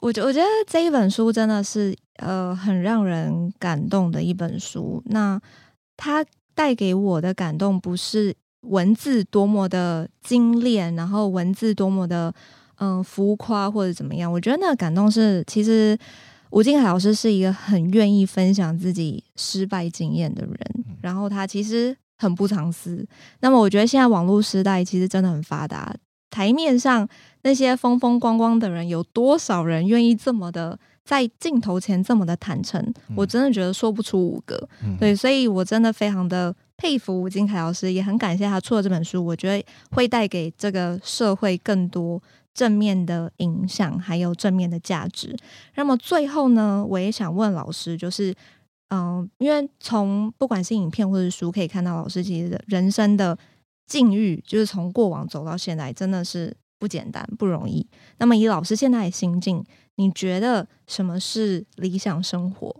[0.00, 5.02] 我觉我觉得这一本书真的是呃很让人感动的一本书。
[5.06, 5.38] 那
[5.94, 6.24] 它
[6.54, 8.34] 带给我的感动不是
[8.68, 12.32] 文字多么的精炼，然后文字多么的
[12.76, 14.30] 嗯、呃、浮夸或者怎么样。
[14.30, 15.98] 我觉得那个感动是，其实
[16.50, 21.96] 吴静海老师是一个很愿意分享自己失败经验的人，嗯、然后他其实。
[22.20, 23.06] 很不藏私。
[23.42, 25.94] 那么，我觉得现在网络时代其实真的很发达。
[26.30, 27.08] 台面上
[27.42, 32.82] 那些风风光光的人，有多少人愿意这么的在镜头前这么的坦诚？
[33.06, 34.68] 嗯、我真的觉得说不出五个。
[34.84, 39.22] 嗯、对，所以我真的非常的佩服吴金凯老师，也很感谢他出了这本书。
[39.22, 42.22] 我觉得会带给这个社会更多
[42.54, 45.36] 正面的影响，还有正面的价值。
[45.74, 48.34] 那么最后呢，我也想问老师，就是。
[48.90, 53.36] 嗯，因为从不管是影片或者书可以看到，老师其实的人生的
[53.84, 57.86] 境遇，就是从过往走到现在，真的是不简单，不容易。
[58.16, 59.62] 那么以老师现在的心境，
[59.96, 62.74] 你觉得什么是理想生活？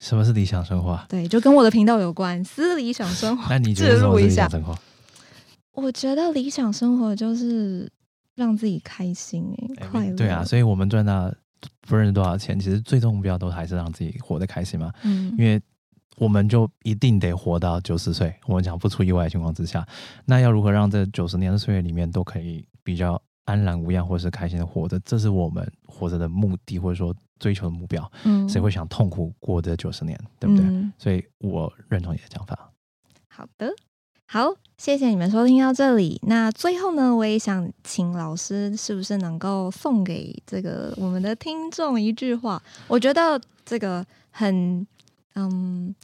[0.00, 0.98] 什么是理想生活？
[1.08, 3.48] 对，就跟我的频道有关，私理想生活。
[3.50, 4.76] 那你觉得什么是理想生活？
[5.72, 7.90] 我觉得理想生活就是
[8.34, 10.16] 让自己开心哎，快乐。
[10.16, 11.32] 对啊，所以我们赚到
[11.82, 14.92] 不认识多少钱，其实最终目标都还是让自己活得开心嘛。
[15.02, 15.60] 嗯，因为
[16.16, 19.86] 我们就一定得活到九十岁，我们讲不出意外的情况之下，
[20.24, 24.98] 那要如何让这九十年的岁月里面都可以比较安然无恙，或是开心的活着？
[25.00, 28.10] 这是我们活着的目的，或者说追求的目标。
[28.24, 30.64] 嗯，谁会想痛苦过这九十年，对不对？
[30.64, 32.72] 嗯，所以我认同你的讲法。
[33.28, 33.72] 好的。
[34.28, 36.20] 好，谢谢你们收听到这里。
[36.26, 42.60] 那最后呢，我也想请老师，是不是能够送给这个我们的听众一句话？
[42.88, 44.84] 我觉得这个很
[45.36, 45.94] 嗯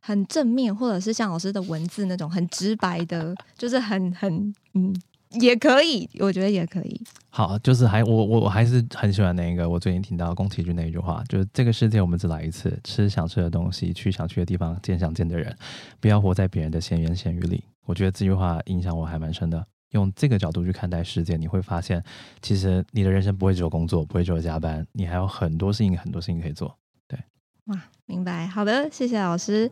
[0.00, 4.92] 很正面，或者是像老师的文字那种很直白的，就是很很嗯。
[5.38, 7.00] 也可以，我觉得也可以。
[7.28, 15.56] 好，就是还我我我还是很喜欢那个我最近听到宫崎骏那一句话，就是这个世界我们只来一次，吃想吃的东西，去想去的地方，见想见的人，
[16.00, 17.62] 不要活在别人的闲言闲语里。
[17.86, 19.64] 我觉得这句话影响我还蛮深的。
[19.90, 22.00] 用这个角度去看待世界，你会发现，
[22.40, 26.76] 其实你的人生不会只有工作，不会只有加班，你还有很多事情，很多事情可以做。
[27.08, 27.18] 对，
[27.64, 28.46] 哇，明白。
[28.46, 29.68] 好的，谢谢老师。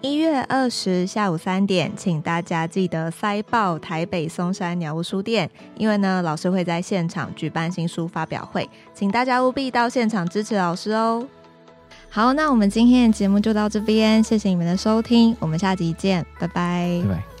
[0.00, 11.26] 一月二十下午三点，请大家记得塞报台北松山鸟屋书店，因为呢，老师会在现场举办新书发表会，请大家务必到现场支持老师哦。
[12.08, 17.02] 好，那我们今天的节目就到这边，谢谢你们的收听，我们下集见，拜拜。
[17.08, 17.37] 拜拜。